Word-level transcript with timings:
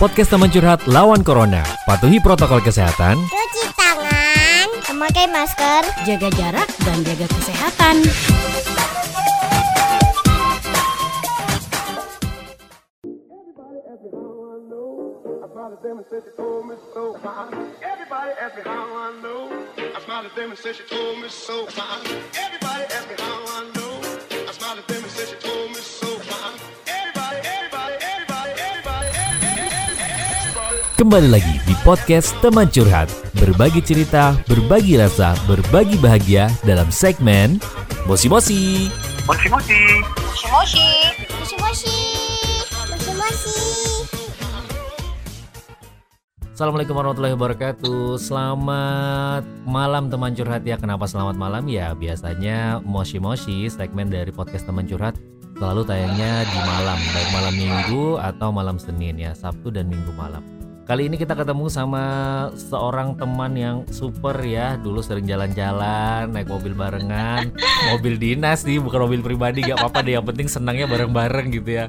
Podcast 0.00 0.32
teman 0.32 0.48
curhat 0.48 0.88
lawan 0.88 1.20
Corona. 1.20 1.60
Patuhi 1.84 2.24
protokol 2.24 2.64
kesehatan. 2.64 3.20
Cuci 3.20 3.68
tangan, 3.76 4.68
memakai 4.88 5.28
masker, 5.28 5.84
jaga 6.08 6.32
jarak 6.40 6.64
dan 6.88 7.04
jaga 7.04 7.28
kesehatan. 7.28 8.00
Everybody 17.84 18.32
ask 18.40 18.56
me 18.56 18.64
how 18.64 18.88
I 18.88 19.20
know. 19.20 19.52
I 19.76 20.00
smiled 20.00 20.32
at 20.32 20.32
them 20.32 20.48
and 20.48 20.56
said 20.56 20.80
she 20.80 20.88
told 20.88 21.20
me 21.20 21.28
so. 21.28 21.68
Everybody 21.68 22.84
ask 22.88 23.04
me 23.04 23.16
how 23.20 23.44
I 23.52 23.68
know. 23.76 23.79
Kembali 31.00 31.32
lagi 31.32 31.56
di 31.64 31.72
podcast 31.80 32.36
teman 32.44 32.68
curhat. 32.68 33.08
Berbagi 33.40 33.80
cerita, 33.80 34.36
berbagi 34.44 35.00
rasa, 35.00 35.32
berbagi 35.48 35.96
bahagia 35.96 36.52
dalam 36.60 36.92
segmen 36.92 37.56
Mosi 38.04 38.28
Mosi. 38.28 38.92
Moshi 39.24 39.48
moshi. 39.48 39.80
moshi 40.04 40.46
moshi, 40.52 40.86
moshi 41.40 41.56
moshi, 41.56 41.96
moshi 42.84 43.12
moshi. 43.16 43.56
Assalamualaikum 46.52 46.92
warahmatullahi 46.92 47.32
wabarakatuh. 47.32 48.20
Selamat 48.20 49.48
malam 49.64 50.12
teman 50.12 50.36
curhat 50.36 50.68
ya. 50.68 50.76
Kenapa 50.76 51.08
selamat 51.08 51.40
malam 51.40 51.64
ya? 51.64 51.96
Biasanya 51.96 52.84
Moshi 52.84 53.16
Moshi 53.16 53.72
segmen 53.72 54.12
dari 54.12 54.28
podcast 54.36 54.68
teman 54.68 54.84
curhat 54.84 55.16
selalu 55.56 55.80
tayangnya 55.80 56.44
di 56.44 56.60
malam, 56.60 57.00
baik 57.16 57.28
malam 57.32 57.54
Minggu 57.56 58.20
atau 58.20 58.52
malam 58.52 58.76
Senin 58.76 59.16
ya, 59.16 59.32
Sabtu 59.32 59.72
dan 59.72 59.88
Minggu 59.88 60.12
malam. 60.12 60.59
Kali 60.90 61.06
ini 61.06 61.14
kita 61.14 61.38
ketemu 61.38 61.70
sama 61.70 62.02
seorang 62.50 63.14
teman 63.14 63.54
yang 63.54 63.86
super 63.94 64.34
ya. 64.42 64.74
Dulu 64.74 64.98
sering 64.98 65.22
jalan-jalan, 65.22 66.34
naik 66.34 66.50
mobil 66.50 66.74
barengan, 66.74 67.54
mobil 67.94 68.18
dinas 68.18 68.66
nih, 68.66 68.82
bukan 68.82 69.06
mobil 69.06 69.22
pribadi. 69.22 69.62
Gak 69.62 69.78
apa-apa 69.78 70.02
deh. 70.02 70.18
Yang 70.18 70.34
penting 70.34 70.50
senangnya 70.50 70.90
bareng-bareng 70.90 71.54
gitu 71.54 71.78
ya. 71.78 71.86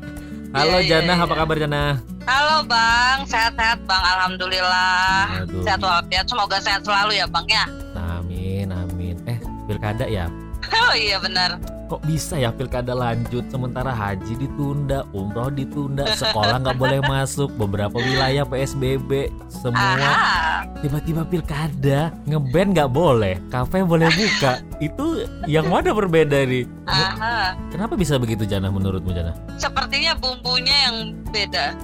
Halo 0.54 0.78
Iya, 0.78 0.86
iya, 0.86 0.90
Jana, 1.02 1.14
iya. 1.18 1.26
apa 1.26 1.34
kabar 1.34 1.56
Jana? 1.58 1.84
Halo 2.30 2.62
Bang, 2.70 3.26
sehat-sehat 3.26 3.82
Bang, 3.90 4.06
Alhamdulillah. 4.06 5.50
Aduh. 5.50 5.66
Sehat 5.66 5.82
walafiat, 5.82 6.26
semoga 6.30 6.62
sehat 6.62 6.86
selalu 6.86 7.18
ya 7.18 7.26
Bang 7.26 7.50
ya. 7.50 7.66
Amin, 7.98 8.70
amin. 8.70 9.18
Eh, 9.26 9.42
pilkada 9.66 10.06
ya? 10.06 10.30
Oh 10.78 10.94
iya 10.94 11.18
benar. 11.18 11.81
Kok 11.92 12.08
bisa 12.08 12.40
ya 12.40 12.56
pilkada 12.56 12.96
lanjut 12.96 13.52
sementara 13.52 13.92
haji 13.92 14.40
ditunda, 14.40 15.04
umroh 15.12 15.52
ditunda, 15.52 16.08
sekolah 16.16 16.64
nggak 16.64 16.80
boleh 16.80 17.04
masuk, 17.04 17.52
beberapa 17.60 18.00
wilayah 18.00 18.48
PSBB, 18.48 19.28
semua 19.52 20.64
tiba-tiba 20.80 21.28
pilkada, 21.28 22.16
ngeband 22.24 22.80
nggak 22.80 22.92
boleh, 22.96 23.44
kafe 23.52 23.84
boleh 23.84 24.08
buka. 24.08 24.64
Itu 24.80 25.28
yang 25.52 25.68
mana 25.68 25.92
berbeda 25.92 26.48
nih? 26.48 26.64
Aha. 26.88 27.60
Kenapa 27.76 28.00
bisa 28.00 28.16
begitu 28.16 28.48
Jana 28.48 28.72
menurutmu 28.72 29.12
Jana? 29.12 29.36
Sepertinya 29.60 30.16
bumbunya 30.16 30.88
yang 30.88 31.12
beda. 31.28 31.76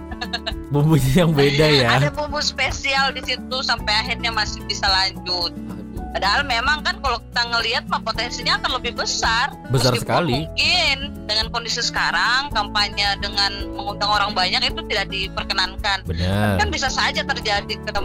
Bumbunya 0.72 1.28
yang 1.28 1.36
beda 1.36 1.68
ya. 1.68 2.00
Ada 2.00 2.16
bumbu 2.16 2.40
spesial 2.40 3.12
di 3.12 3.28
situ 3.28 3.58
sampai 3.60 4.08
akhirnya 4.08 4.32
masih 4.32 4.64
bisa 4.72 4.88
lanjut. 4.88 5.52
Padahal 6.14 6.42
memang 6.48 6.82
kan 6.82 6.98
kalau 7.04 7.20
kita 7.20 7.42
ngelihat 7.52 7.84
mah 7.92 8.02
potensinya 8.02 8.58
akan 8.62 8.72
lebih 8.80 8.98
besar. 8.98 9.54
Besar 9.70 9.94
Meskipun 9.94 10.04
sekali. 10.04 10.34
Mungkin 10.48 10.98
dengan 11.28 11.48
kondisi 11.52 11.84
sekarang 11.84 12.50
kampanye 12.56 13.20
dengan 13.20 13.76
mengundang 13.76 14.08
orang 14.08 14.32
banyak 14.32 14.64
itu 14.64 14.82
tidak 14.88 15.12
diperkenankan. 15.12 16.00
Benar. 16.08 16.56
kan 16.58 16.68
bisa 16.72 16.88
saja 16.88 17.22
terjadi 17.24 17.74
ketika 17.84 18.00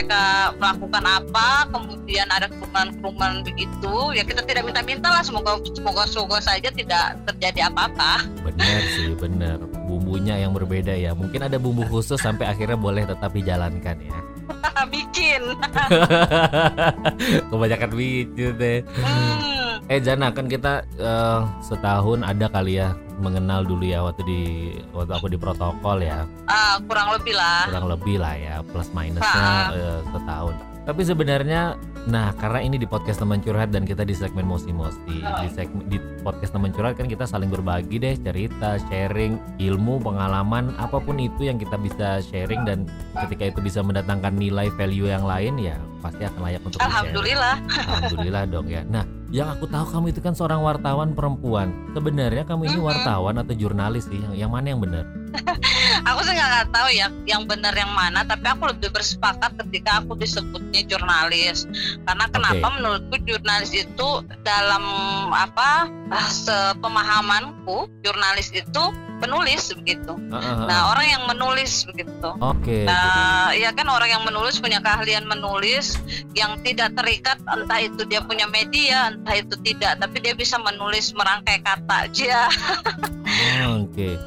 melakukan 0.59 1.05
apa 1.07 1.71
kemudian 1.71 2.27
ada 2.29 2.51
kerumunan-kerumunan 2.51 3.47
begitu 3.47 3.95
ya 4.13 4.23
kita 4.27 4.43
tidak 4.43 4.67
minta-minta 4.67 5.09
lah 5.09 5.23
semoga 5.23 5.59
semoga 5.71 6.03
semoga 6.11 6.39
saja 6.43 6.69
tidak 6.75 7.17
terjadi 7.31 7.71
apa-apa 7.71 8.27
Benar 8.43 8.81
sih, 8.99 9.15
benar. 9.17 9.59
Bumbunya 9.87 10.35
yang 10.43 10.53
berbeda 10.53 10.93
ya. 10.93 11.15
Mungkin 11.15 11.47
ada 11.47 11.57
bumbu 11.57 11.87
khusus 11.87 12.19
sampai 12.19 12.51
akhirnya 12.51 12.77
boleh 12.77 13.07
tetap 13.07 13.31
dijalankan 13.31 13.97
ya. 14.03 14.19
bikin. 14.93 15.43
Kebanyakan 17.51 17.91
lucu 17.95 18.47
deh. 18.57 18.79
hmm, 18.83 19.87
Eh 19.91 19.99
Jana 20.01 20.31
kan 20.31 20.47
kita 20.47 20.87
eh, 20.97 21.41
setahun 21.63 22.23
ada 22.23 22.47
kali 22.49 22.79
ya 22.79 22.95
mengenal 23.21 23.63
dulu 23.63 23.85
ya 23.87 24.03
waktu 24.03 24.23
di 24.25 24.43
waktu 24.95 25.13
aku 25.15 25.27
di 25.31 25.39
protokol 25.39 26.03
ya. 26.03 26.25
Ah, 26.49 26.79
kurang 26.87 27.15
lebih 27.19 27.35
lah. 27.37 27.69
Kurang 27.71 27.87
lebih 27.91 28.17
lah 28.19 28.35
ya 28.39 28.55
plus 28.67 28.89
minusnya 28.95 29.75
eh, 29.75 30.01
setahun. 30.11 30.72
Tapi 30.83 31.03
sebenarnya 31.07 31.79
nah 32.03 32.35
karena 32.35 32.59
ini 32.67 32.83
di 32.83 32.87
podcast 32.91 33.23
teman 33.23 33.39
curhat 33.39 33.71
dan 33.71 33.87
kita 33.87 34.03
di 34.03 34.11
segmen 34.11 34.43
mosi 34.43 34.75
mosi 34.75 35.23
di 35.23 35.49
segmen 35.55 35.87
di 35.87 36.03
podcast 36.27 36.51
teman 36.51 36.75
curhat 36.75 36.99
kan 36.99 37.07
kita 37.07 37.31
saling 37.31 37.47
berbagi 37.47 38.03
deh 38.03 38.19
cerita 38.19 38.75
sharing 38.91 39.39
ilmu 39.63 40.03
pengalaman 40.03 40.75
apa 40.83 40.99
pun 40.99 41.23
itu 41.23 41.47
yang 41.47 41.63
kita 41.63 41.79
bisa 41.79 42.19
sharing 42.27 42.67
dan 42.67 42.91
ketika 43.23 43.55
itu 43.55 43.63
bisa 43.63 43.87
mendatangkan 43.87 44.35
nilai 44.35 44.67
value 44.75 45.07
yang 45.07 45.23
lain 45.23 45.63
ya 45.63 45.79
pasti 46.03 46.27
akan 46.27 46.43
layak 46.43 46.63
untuk 46.67 46.83
di-sharing. 46.83 46.91
alhamdulillah 46.91 47.57
Alhamdulillah 47.71 48.43
dong 48.51 48.67
ya. 48.67 48.83
Nah, 48.91 49.07
yang 49.33 49.49
aku 49.49 49.65
tahu 49.65 49.89
kamu 49.89 50.13
itu 50.13 50.21
kan 50.21 50.37
seorang 50.37 50.61
wartawan 50.61 51.17
perempuan. 51.17 51.73
Sebenarnya 51.97 52.45
kamu 52.45 52.69
ini 52.69 52.79
wartawan 52.85 53.41
atau 53.41 53.57
jurnalis 53.57 54.05
sih? 54.05 54.21
Yang, 54.21 54.45
yang 54.45 54.51
mana 54.53 54.77
yang 54.77 54.81
benar? 54.85 55.09
aku 56.09 56.21
sih 56.29 56.37
nggak 56.37 56.69
tahu 56.69 56.89
ya 56.93 57.09
yang 57.25 57.49
benar 57.49 57.73
yang 57.73 57.91
mana 57.97 58.25
tapi 58.29 58.45
aku 58.45 58.69
lebih 58.69 58.93
bersepakat 58.93 59.57
ketika 59.67 60.05
aku 60.05 60.13
disebutnya 60.21 60.85
jurnalis 60.85 61.65
karena 62.05 62.29
kenapa 62.29 62.67
menurutku 62.77 63.17
jurnalis 63.25 63.73
itu 63.73 64.09
dalam 64.45 64.85
apa 65.33 65.89
ah, 66.13 66.29
sepemahamanku 66.29 67.89
jurnalis 68.05 68.53
itu 68.53 68.85
penulis 69.23 69.71
begitu 69.79 70.19
ah, 70.35 70.37
ah. 70.37 70.67
Nah, 70.67 70.81
orang 70.91 71.07
yang 71.07 71.23
menulis 71.31 71.87
begitu. 71.87 72.29
Oke. 72.43 72.83
gitu. 72.83 72.89
Nah, 72.89 73.55
ya 73.55 73.71
kan 73.75 73.87
orang 73.87 74.11
yang 74.11 74.23
menulis 74.27 74.59
punya 74.59 74.83
keahlian 74.83 75.25
menulis 75.27 75.99
yang 76.35 76.59
tidak 76.67 76.95
terikat 76.99 77.39
entah 77.47 77.81
itu 77.81 78.03
dia 78.09 78.21
punya 78.25 78.47
media, 78.51 79.15
entah 79.15 79.37
itu 79.37 79.55
tidak, 79.63 80.01
tapi 80.01 80.17
dia 80.23 80.35
bisa 80.35 80.59
menulis 80.59 81.15
merangkai 81.15 81.63
kata 81.63 82.11
aja. 82.11 82.49
Oke. 83.83 84.19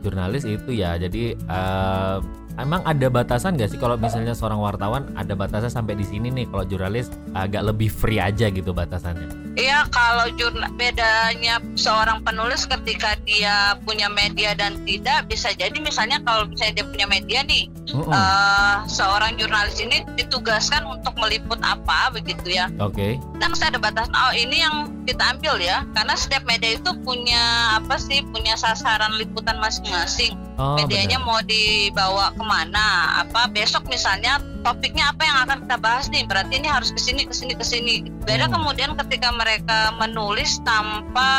Jurnalis 0.00 0.48
itu 0.48 0.70
ya. 0.72 0.96
Jadi 0.96 1.36
eh, 1.36 2.16
emang 2.56 2.82
ada 2.82 3.06
batasan 3.06 3.54
gak 3.54 3.70
sih 3.70 3.78
kalau 3.78 3.94
misalnya 3.94 4.32
seorang 4.32 4.58
wartawan 4.58 5.06
ada 5.14 5.34
batasnya 5.34 5.68
sampai 5.68 5.94
di 5.94 6.02
sini 6.02 6.32
nih. 6.32 6.46
Kalau 6.48 6.64
jurnalis 6.64 7.06
agak 7.32 7.62
lebih 7.66 7.86
free 7.86 8.18
aja 8.18 8.48
gitu 8.48 8.72
batasannya. 8.72 9.28
Iya, 9.54 9.82
kalau 9.90 10.30
jurnal 10.38 10.70
bedanya 10.74 11.58
seorang 11.74 12.22
penulis 12.22 12.64
ketika 12.64 13.18
dia 13.26 13.74
punya 13.82 14.06
media 14.08 14.54
dan 14.54 14.78
tidak 14.86 15.26
bisa 15.26 15.50
jadi 15.52 15.74
misalnya 15.76 16.22
kalau 16.22 16.46
misalnya 16.46 16.80
dia 16.80 16.86
punya 16.86 17.06
media 17.10 17.40
nih, 17.42 17.66
Mm-mm. 17.90 18.08
eh, 18.08 18.76
seorang 18.86 19.34
jurnalis 19.36 19.76
ini 19.82 20.06
ditugaskan 20.14 20.86
untuk 20.86 21.12
meliput 21.18 21.58
apa 21.60 22.14
begitu 22.14 22.56
ya. 22.56 22.70
Oke. 22.78 23.18
kan 23.40 23.56
saya 23.56 23.72
ada 23.72 23.80
batasan 23.80 24.12
oh 24.12 24.32
ini 24.36 24.60
yang 24.60 24.76
kita 25.08 25.32
ambil 25.32 25.56
ya 25.56 25.80
karena 25.96 26.12
setiap 26.12 26.44
media 26.44 26.76
itu 26.76 26.92
punya 27.02 27.40
apa 27.80 27.96
sih 27.96 28.20
punya 28.30 28.52
sasaran 28.54 29.16
liputan 29.16 29.56
masing-masing 29.58 30.36
Oh, 30.60 30.76
medianya 30.76 31.16
benar. 31.16 31.24
mau 31.24 31.40
dibawa 31.40 32.36
ke 32.36 32.42
mana 32.44 32.49
apa 32.52 33.46
besok 33.48 33.86
misalnya 33.86 34.36
topiknya 34.60 35.08
apa 35.08 35.22
yang 35.22 35.38
akan 35.40 35.58
kita 35.62 35.76
bahas 35.78 36.06
nih 36.08 36.24
berarti 36.24 36.58
ini 36.58 36.66
harus 36.66 36.90
ke 36.90 36.98
sini 36.98 37.22
ke 37.22 37.32
sini 37.32 37.54
ke 37.54 37.62
sini 37.62 37.94
beda 38.20 38.44
Hmm. 38.44 38.54
kemudian 38.56 38.90
ketika 38.96 39.30
mereka 39.30 39.94
menulis 39.96 40.58
tanpa 40.60 41.30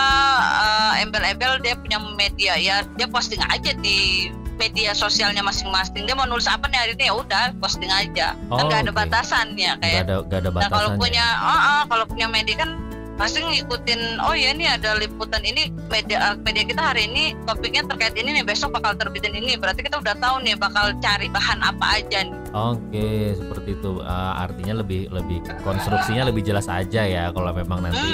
eh, 0.95 1.03
embel-embel 1.03 1.59
dia 1.59 1.75
punya 1.75 1.99
media 2.15 2.53
ya 2.55 2.75
dia 2.95 3.05
posting 3.05 3.41
aja 3.43 3.75
di 3.75 4.31
media 4.53 4.93
sosialnya 4.93 5.41
masing-masing 5.41 6.05
dia 6.05 6.13
mau 6.13 6.23
nulis 6.23 6.45
apa 6.45 6.65
nih 6.65 6.77
hari 6.77 6.93
ini 6.93 7.05
ya 7.05 7.13
udah 7.15 7.43
posting 7.57 7.89
aja 7.89 8.37
kan 8.47 8.51
Oh, 8.53 8.63
nggak 8.63 8.85
ada 8.85 8.91
oke. 8.91 8.99
batasannya 8.99 9.71
Gak 9.71 9.81
kayak 9.81 10.01
ada 10.03 10.15
gak 10.23 10.39
ada 10.39 10.49
Nah 10.51 10.69
kalau 10.69 10.89
batasannya. 10.89 10.99
punya, 10.99 11.25
oh, 11.41 11.49
oh, 11.49 11.81
kalau 11.87 12.05
punya 12.05 12.27
media 12.27 12.55
kan 12.57 12.69
pasti 13.19 13.43
ngikutin. 13.43 14.19
Oh 14.23 14.35
ya 14.35 14.51
ini 14.55 14.65
ada 14.67 14.97
liputan 14.97 15.43
ini 15.43 15.71
media 15.91 16.35
media 16.41 16.63
kita 16.65 16.81
hari 16.81 17.07
ini 17.07 17.37
topiknya 17.45 17.85
terkait 17.87 18.15
ini 18.17 18.41
nih 18.41 18.43
besok 18.43 18.75
bakal 18.75 18.97
terbitin 18.97 19.35
ini. 19.35 19.55
Berarti 19.55 19.85
kita 19.85 19.99
udah 20.01 20.15
tahu 20.17 20.43
nih 20.43 20.55
bakal 20.57 20.95
cari 20.99 21.27
bahan 21.29 21.59
apa 21.61 22.01
aja 22.01 22.25
nih. 22.25 22.40
Oke, 22.51 23.31
seperti 23.31 23.79
itu. 23.79 24.03
Eh, 24.03 24.33
artinya 24.35 24.83
lebih 24.83 25.07
lebih 25.07 25.39
konstruksinya 25.63 26.27
lebih 26.27 26.43
jelas 26.43 26.67
aja 26.67 27.07
ya 27.07 27.31
kalau 27.31 27.55
memang 27.55 27.79
nanti 27.87 28.11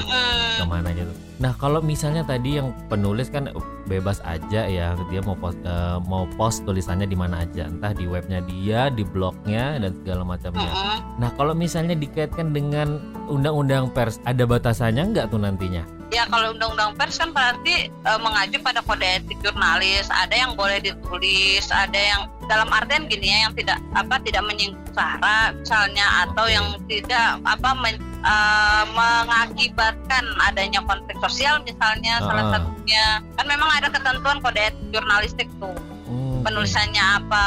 ke 0.57 0.63
mana 0.65 0.93
gitu. 0.93 1.09
Nah 1.37 1.53
kalau 1.57 1.81
misalnya 1.81 2.25
tadi 2.25 2.57
yang 2.57 2.73
penulis 2.89 3.29
kan 3.29 3.49
bebas 3.85 4.21
aja 4.25 4.65
ya 4.65 4.97
dia 5.09 5.21
mau 5.25 5.37
post 5.37 5.57
eh, 5.65 5.97
mau 6.05 6.29
post 6.37 6.65
tulisannya 6.69 7.09
di 7.09 7.17
mana 7.17 7.45
aja, 7.45 7.65
entah 7.65 7.93
di 7.97 8.05
webnya 8.05 8.45
dia, 8.45 8.93
di 8.93 9.01
blognya 9.01 9.81
dan 9.81 9.97
segala 10.01 10.21
macamnya. 10.21 10.69
Nah 11.17 11.33
kalau 11.33 11.57
misalnya 11.57 11.97
dikaitkan 11.97 12.53
dengan 12.53 13.01
undang-undang 13.25 13.89
pers, 13.89 14.21
ada 14.25 14.45
batasannya 14.45 15.17
nggak 15.17 15.33
tuh 15.33 15.41
nantinya? 15.41 15.96
Ya 16.17 16.25
kalau 16.25 16.49
undang-undang 16.51 16.97
pers 16.97 17.21
kan 17.21 17.29
berarti 17.29 17.93
eh, 17.93 18.19
mengacu 18.19 18.57
pada 18.59 18.81
kode 18.81 19.05
etik 19.05 19.37
jurnalis. 19.39 20.09
Ada 20.09 20.33
yang 20.33 20.51
boleh 20.57 20.81
ditulis, 20.81 21.69
ada 21.69 21.93
yang 21.93 22.21
dalam 22.47 22.71
artian 22.71 23.05
gini 23.05 23.27
ya 23.27 23.37
yang 23.45 23.53
tidak 23.53 23.77
apa 23.93 24.17
tidak 24.23 24.39
menyinggung 24.41 24.79
sara 24.95 25.51
misalnya 25.53 26.05
atau 26.23 26.47
yang 26.47 26.65
tidak 26.87 27.37
apa 27.43 27.69
men- 27.75 28.01
eh, 28.23 28.83
mengakibatkan 28.91 30.23
adanya 30.41 30.81
konflik 30.81 31.17
sosial 31.19 31.59
misalnya 31.61 32.17
salah 32.19 32.45
Ah. 32.47 32.51
satunya 32.55 33.05
kan 33.35 33.45
memang 33.45 33.69
ada 33.69 33.87
ketentuan 33.87 34.39
kode 34.39 34.57
etik 34.63 34.87
jurnalistik 34.89 35.47
tuh 35.59 35.75
Hmm, 36.07 36.39
penulisannya 36.39 37.03
apa 37.19 37.45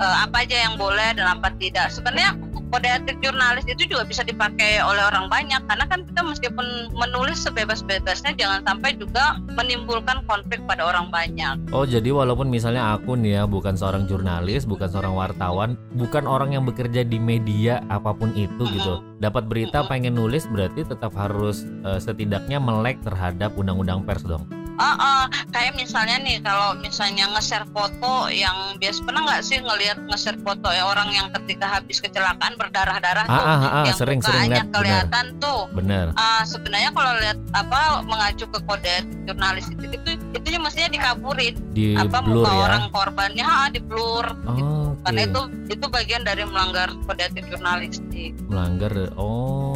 eh, 0.00 0.16
apa 0.24 0.36
aja 0.40 0.56
yang 0.64 0.80
boleh 0.80 1.12
dan 1.12 1.28
apa 1.28 1.52
tidak 1.60 1.92
sebenarnya 1.92 2.32
kode 2.72 2.88
etik 2.88 3.20
jurnalis 3.20 3.68
itu 3.68 3.84
juga 3.84 4.08
bisa 4.08 4.24
dipakai 4.24 4.80
oleh 4.80 5.04
orang 5.04 5.28
banyak 5.28 5.60
karena 5.68 5.84
kan 5.84 6.08
kita 6.08 6.20
meskipun 6.24 6.66
menulis 6.96 7.44
sebebas-bebasnya 7.44 8.32
jangan 8.40 8.64
sampai 8.64 8.96
juga 8.96 9.36
menimbulkan 9.52 10.24
konflik 10.24 10.64
pada 10.64 10.88
orang 10.88 11.12
banyak. 11.12 11.60
Oh 11.76 11.84
jadi 11.84 12.08
walaupun 12.08 12.48
misalnya 12.48 12.96
aku 12.96 13.12
nih 13.20 13.38
ya 13.38 13.44
bukan 13.44 13.76
seorang 13.76 14.08
jurnalis, 14.08 14.64
bukan 14.64 14.88
seorang 14.88 15.12
wartawan, 15.12 15.76
bukan 15.92 16.24
orang 16.24 16.56
yang 16.56 16.64
bekerja 16.64 17.04
di 17.04 17.20
media 17.20 17.84
apa 17.92 18.16
pun 18.16 18.32
itu 18.32 18.64
gitu, 18.72 19.04
dapat 19.20 19.44
berita 19.52 19.84
pengen 19.84 20.16
nulis 20.16 20.48
berarti 20.48 20.88
tetap 20.88 21.12
harus 21.12 21.68
eh, 21.84 22.00
setidaknya 22.00 22.56
melek 22.56 23.04
terhadap 23.04 23.52
undang-undang 23.52 24.00
pers 24.08 24.24
dong. 24.24 24.48
Ah, 24.74 24.96
ah, 24.96 25.22
kayak 25.50 25.74
misalnya 25.74 26.16
nih 26.18 26.40
kalau 26.40 26.74
misalnya 26.76 27.28
nge-share 27.30 27.68
foto 27.68 28.28
yang 28.28 28.54
biasa 28.76 28.98
pernah 29.02 29.22
nggak 29.22 29.42
sih 29.42 29.58
ngelihat 29.58 29.98
nge-share 30.06 30.40
foto 30.40 30.68
ya 30.68 30.82
orang 30.82 31.12
yang 31.12 31.28
ketika 31.34 31.68
habis 31.70 32.00
kecelakaan 32.00 32.56
berdarah-darah 32.56 33.24
Ah 33.24 33.30
tuh 33.30 33.44
ah 33.44 33.60
ah, 33.62 33.84
yang 33.84 33.96
sering 33.96 34.20
sering 34.20 34.48
lihat 34.48 34.68
kelihatan 34.70 35.24
tuh 35.38 35.68
benar. 35.70 36.10
Ah, 36.14 36.42
sebenarnya 36.42 36.90
kalau 36.90 37.12
lihat 37.18 37.38
apa 37.52 37.80
mengacu 38.02 38.44
ke 38.46 38.58
kode 38.62 38.96
jurnalis 39.24 39.68
itu 39.68 39.84
itu 39.86 40.10
itu 40.32 40.46
mestinya 40.58 40.90
dikaburin 40.90 41.54
Di 41.72 41.96
apa 41.96 42.18
blur 42.20 42.42
muka 42.42 42.50
ya. 42.50 42.60
orang 42.62 42.84
korbannya 42.90 43.44
ha, 43.44 43.66
di 43.66 43.80
blur 43.80 44.24
Oh, 44.44 44.94
karena 45.02 45.20
oke. 45.22 45.28
itu 45.28 45.40
itu 45.72 45.84
bagian 45.88 46.22
dari 46.22 46.42
melanggar 46.44 46.92
kode 47.02 47.22
etik 47.24 47.48
jurnalistik 47.48 48.32
melanggar. 48.46 48.92
Oh 49.16 49.71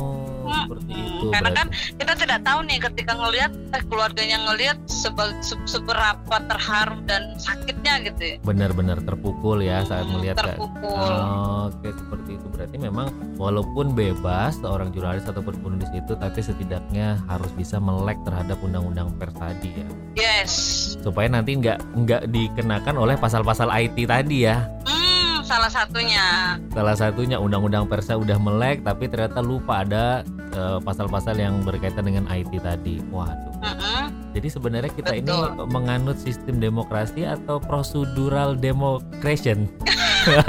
seperti 0.51 0.93
itu. 0.95 1.27
karena 1.33 1.51
berarti. 1.51 1.59
kan 1.59 1.67
kita 1.99 2.13
tidak 2.27 2.41
tahu 2.47 2.59
nih 2.67 2.79
ketika 2.79 3.13
ngelihat 3.17 3.53
eh, 3.75 3.83
keluarganya 3.87 4.39
ngelihat 4.51 4.79
seberapa 5.67 6.37
terharu 6.49 6.99
dan 7.07 7.23
sakitnya 7.37 7.95
gitu 8.07 8.23
ya. 8.23 8.37
Benar-benar 8.43 8.99
terpukul 9.03 9.63
ya 9.63 9.83
saat 9.87 10.07
melihat 10.11 10.37
Kak. 10.39 10.57
terpukul. 10.57 10.95
Oh, 10.97 11.69
Oke 11.71 11.91
seperti 11.93 12.31
itu. 12.39 12.47
Berarti 12.53 12.77
memang 12.79 13.07
walaupun 13.37 13.93
bebas 13.93 14.59
seorang 14.63 14.91
jurnalis 14.95 15.27
ataupun 15.27 15.55
penulis 15.61 15.91
itu 15.93 16.13
tapi 16.17 16.41
setidaknya 16.41 17.21
harus 17.27 17.51
bisa 17.55 17.77
melek 17.83 18.19
terhadap 18.23 18.59
undang-undang 18.63 19.11
pers 19.19 19.35
tadi 19.37 19.71
ya. 19.83 19.89
Yes. 20.17 20.53
Supaya 21.03 21.29
nanti 21.29 21.59
nggak 21.59 21.79
nggak 21.95 22.23
dikenakan 22.33 22.97
oleh 22.97 23.15
pasal-pasal 23.19 23.69
IT 23.71 24.09
tadi 24.09 24.49
ya. 24.49 24.65
Hmm 24.87 24.96
salah 25.47 25.71
satunya. 25.71 26.59
Salah 26.75 26.97
satunya 26.99 27.39
undang-undang 27.39 27.87
persnya 27.87 28.19
udah 28.19 28.37
melek 28.43 28.83
tapi 28.83 29.07
ternyata 29.07 29.39
lupa 29.39 29.87
ada 29.87 30.27
eh, 30.51 30.79
pasal-pasal 30.83 31.39
yang 31.39 31.63
berkaitan 31.63 32.03
dengan 32.03 32.27
IT 32.27 32.51
tadi. 32.61 32.99
Waduh. 33.15 33.55
Mm-mm. 33.57 34.13
jadi 34.37 34.53
sebenarnya 34.53 34.93
kita 34.93 35.17
ini 35.17 35.33
Betul. 35.33 35.65
menganut 35.73 36.21
sistem 36.21 36.61
demokrasi 36.61 37.25
atau 37.25 37.57
prosedural 37.57 38.53
democration 38.53 39.65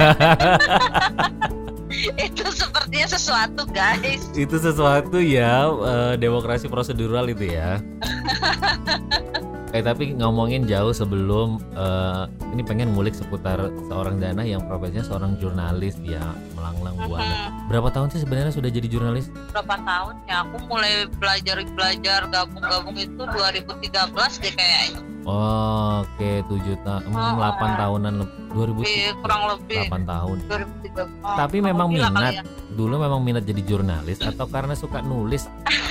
itu 2.20 2.46
sepertinya 2.52 3.08
sesuatu 3.08 3.64
guys. 3.72 4.28
Itu 4.36 4.60
sesuatu 4.60 5.24
ya 5.24 5.72
eh, 5.72 6.14
demokrasi 6.20 6.68
prosedural 6.68 7.32
itu 7.32 7.48
ya 7.48 7.80
eh 9.68 9.84
tapi 9.84 10.16
ngomongin 10.16 10.64
jauh 10.64 10.90
sebelum 10.90 11.60
eh, 11.74 12.24
ini 12.50 12.64
pengen 12.64 12.92
ngulik 12.92 13.12
seputar 13.12 13.60
seorang 13.86 14.16
Dana 14.16 14.40
yang 14.42 14.64
profesinya 14.64 15.04
seorang 15.04 15.36
jurnalis 15.36 16.00
ya 16.02 16.24
melanglang 16.54 16.96
buana. 16.98 17.28
Mhm. 17.28 17.68
berapa 17.68 17.92
tahun 17.92 18.08
sih 18.10 18.24
sebenarnya 18.24 18.50
sudah 18.50 18.72
jadi 18.72 18.88
jurnalis? 18.88 19.28
Berapa 19.52 19.76
tahun 19.78 20.14
ya? 20.24 20.48
Aku 20.48 20.56
mulai 20.66 20.94
belajar 21.12 21.60
belajar 21.68 22.20
gabung-gabung 22.28 22.96
itu 22.96 23.20
2013 23.20 23.92
deh 24.40 24.54
kayaknya. 24.56 25.04
Oh, 25.28 26.08
oke 26.08 26.32
tujuh 26.48 26.80
tahun 26.82 27.12
Oh. 27.12 27.36
delapan 27.36 27.70
tahunan 27.76 28.14
lebih 28.18 28.40
2000 28.48 29.20
kurang 29.20 29.42
lebih. 29.52 29.84
8 29.84 30.08
tahun. 30.08 30.38
2013 30.48 31.36
Tapi 31.36 31.58
memang 31.60 31.88
minat. 31.92 32.34
ya. 32.34 32.44
dulu 32.70 32.96
memang 32.96 33.20
minat 33.20 33.44
jadi 33.44 33.60
jurnalis 33.60 34.22
atau 34.22 34.48
karena 34.48 34.72
suka 34.74 35.02
nulis? 35.02 35.50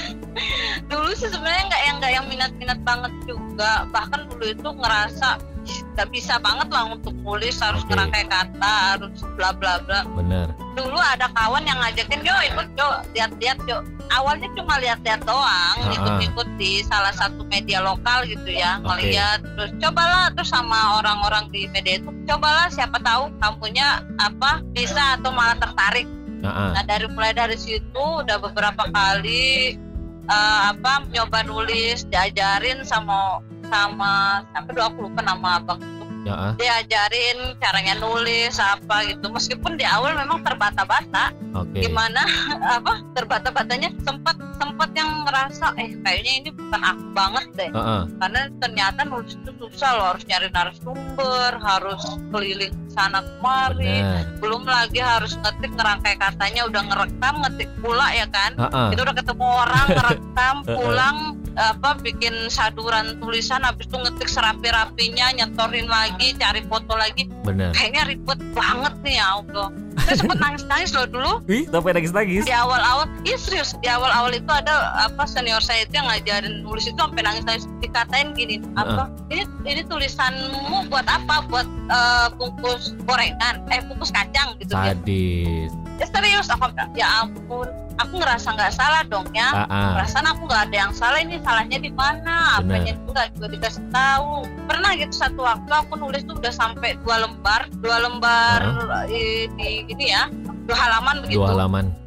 Dulu 0.87 1.11
sih 1.13 1.27
sebenarnya 1.27 1.67
nggak 1.67 1.83
yang 1.83 1.97
nggak 1.99 2.13
yang 2.13 2.27
minat-minat 2.27 2.79
banget 2.81 3.13
juga 3.27 3.43
bahkan 3.91 4.29
dulu 4.29 4.45
itu 4.53 4.69
ngerasa 4.69 5.41
nggak 5.67 6.09
bisa 6.15 6.39
banget 6.39 6.69
lah 6.71 6.95
untuk 6.95 7.11
nulis 7.27 7.59
harus 7.59 7.83
Oke. 7.83 7.91
ngerangkai 7.91 8.25
kata 8.31 8.73
harus 8.95 9.19
bla 9.35 9.51
bla 9.51 9.83
bla. 9.83 10.07
Bener. 10.15 10.47
Dulu 10.79 10.95
ada 10.95 11.27
kawan 11.35 11.67
yang 11.67 11.81
ngajakin 11.83 12.23
yo 12.23 12.37
ikut 12.53 12.69
yo 12.79 12.89
lihat-lihat 13.17 13.59
yo 13.67 13.83
awalnya 14.15 14.47
cuma 14.55 14.79
lihat-lihat 14.79 15.27
doang 15.27 15.77
Ha-ha. 15.83 15.91
ikut-ikut 15.91 16.49
di 16.61 16.87
salah 16.87 17.11
satu 17.11 17.43
media 17.51 17.83
lokal 17.83 18.23
gitu 18.29 18.47
ya 18.47 18.79
ngelihat 18.85 19.43
terus 19.43 19.73
cobalah 19.83 20.31
terus 20.31 20.51
sama 20.55 21.03
orang-orang 21.03 21.51
di 21.51 21.67
media 21.75 21.99
itu 21.99 22.15
cobalah 22.29 22.71
siapa 22.71 23.03
tahu 23.03 23.33
kamunya 23.43 24.05
apa 24.23 24.63
bisa 24.71 25.19
atau 25.19 25.35
malah 25.35 25.59
tertarik. 25.59 26.07
Nah 26.47 26.85
dari 26.87 27.11
mulai 27.11 27.35
dari 27.35 27.59
situ 27.59 27.99
udah 28.23 28.39
beberapa 28.39 28.87
kali 28.95 29.75
eh, 30.27 30.61
apa 30.75 31.07
nyoba 31.11 31.43
nulis 31.47 32.07
diajarin 32.11 32.83
sama 32.83 33.41
sama 33.67 34.43
sampai 34.55 34.71
dulu 34.75 34.85
aku 34.87 34.99
lupa 35.11 35.21
nama 35.23 35.59
abang. 35.59 35.81
itu 35.83 35.96
ya 36.27 36.35
ah, 36.35 36.53
diajarin 36.59 37.55
caranya 37.63 37.95
nulis 38.03 38.59
apa 38.59 39.07
gitu. 39.07 39.31
Meskipun 39.31 39.79
di 39.79 39.87
awal 39.87 40.19
memang 40.19 40.43
terbata-bata 40.43 41.31
oke. 41.55 41.79
gimana 41.79 42.27
apa 42.83 43.07
terbata-batanya 43.15 43.95
sempat 44.03 44.35
sempat 44.59 44.91
yang 44.99 45.23
merasa 45.23 45.71
eh 45.79 45.95
kayaknya 46.03 46.33
ini 46.43 46.51
bukan 46.51 46.83
aku 46.83 47.05
banget 47.15 47.47
deh. 47.55 47.71
Heeh, 47.71 48.03
karena 48.19 48.41
ternyata 48.59 49.01
nulis 49.07 49.39
itu 49.39 49.51
susah 49.63 49.91
loh 49.95 50.07
harus 50.15 50.25
nyari 50.27 50.49
narasumber 50.51 51.51
harus 51.63 52.03
keliling 52.35 52.75
sana 52.91 53.21
kemari 53.23 54.03
bener 54.03 54.25
belum 54.41 54.63
lagi 54.65 54.99
harus 54.99 55.37
ngetik 55.39 55.73
ngerangkai 55.77 56.17
katanya 56.17 56.65
udah 56.67 56.83
ngerekam 56.91 57.35
ngetik 57.47 57.71
pula 57.79 58.07
ya 58.11 58.27
kan? 58.27 58.51
Heeh, 58.59 58.89
itu 58.99 59.01
udah 59.07 59.15
ketemu 59.15 59.47
orang 59.47 59.87
ngerekam 59.97 60.57
pulang 60.67 61.19
apa 61.57 61.97
bikin 62.05 62.53
saduran 62.53 63.17
tulisan 63.17 63.65
habis 63.65 63.89
itu 63.89 63.97
ngetik 63.97 64.29
serapi-rapinya 64.29 65.33
nyetorin 65.33 65.89
lagi 65.89 66.37
cari 66.37 66.61
foto 66.69 66.95
lagi. 66.95 67.25
Bener. 67.43 67.73
Kayaknya 67.73 68.03
ribet 68.13 68.41
banget 68.53 68.95
nih 69.01 69.17
ya 69.17 69.27
Allah. 69.41 69.69
Saya 70.05 70.17
sempet 70.23 70.39
nangis-nangis 70.39 70.91
loh 70.93 71.07
dulu. 71.09 71.33
Ih, 71.57 71.65
sampai 71.73 71.97
nangis-nangis? 71.97 72.45
Di 72.45 72.53
awal-awal 72.53 73.09
iya 73.25 73.37
serius. 73.41 73.73
Di 73.81 73.89
awal-awal 73.89 74.37
itu 74.37 74.53
ada 74.53 74.93
apa 75.09 75.25
senior 75.25 75.65
saya 75.65 75.89
itu 75.89 75.97
yang 75.97 76.07
ngajarin 76.07 76.61
nulis 76.61 76.85
itu 76.85 77.01
sampai 77.01 77.25
nangis-nangis. 77.25 77.65
Dikatain 77.81 78.37
gini 78.37 78.61
apa 78.77 79.09
ini 79.33 79.49
ini 79.65 79.81
tulisanmu 79.89 80.93
buat 80.93 81.09
apa? 81.09 81.49
Buat 81.49 81.69
eh, 81.89 82.29
bungkus 82.37 82.93
gorengan? 83.09 83.65
Eh 83.73 83.81
bungkus 83.89 84.13
kacang 84.13 84.61
gitu 84.61 84.77
ya. 84.77 84.93
Sadis. 84.93 85.73
Ya, 85.97 86.07
serius. 86.13 86.47
Aku 86.53 86.69
ya 86.93 87.25
ampun 87.25 87.86
aku 87.97 88.13
ngerasa 88.21 88.49
nggak 88.57 88.73
salah 88.73 89.03
dong 89.09 89.29
ya. 89.33 89.51
Ah, 89.53 89.65
ah. 89.69 89.93
perasaan 89.99 90.27
aku 90.29 90.43
nggak 90.49 90.63
ada 90.71 90.77
yang 90.77 90.93
salah 90.93 91.19
ini 91.21 91.37
salahnya 91.43 91.79
di 91.81 91.91
mana? 91.93 92.61
Benar. 92.61 92.83
apanya 92.83 92.93
itu 92.95 93.09
nggak 93.13 93.29
juga 93.37 93.47
dikasih 93.53 93.85
tahu. 93.91 94.33
Pernah 94.69 94.91
gitu 94.97 95.15
satu 95.15 95.41
waktu 95.43 95.71
aku 95.73 95.93
nulis 95.99 96.23
tuh 96.25 96.37
udah 96.39 96.53
sampai 96.53 96.97
dua 97.03 97.27
lembar 97.27 97.69
dua 97.81 97.97
lembar 98.05 98.61
eh, 99.09 99.49
di 99.57 99.85
ini 99.89 100.13
ya 100.13 100.29
dua 100.67 100.77
halaman 100.77 101.25
begitu. 101.25 101.41
dua 101.43 101.55
halaman 101.57 102.06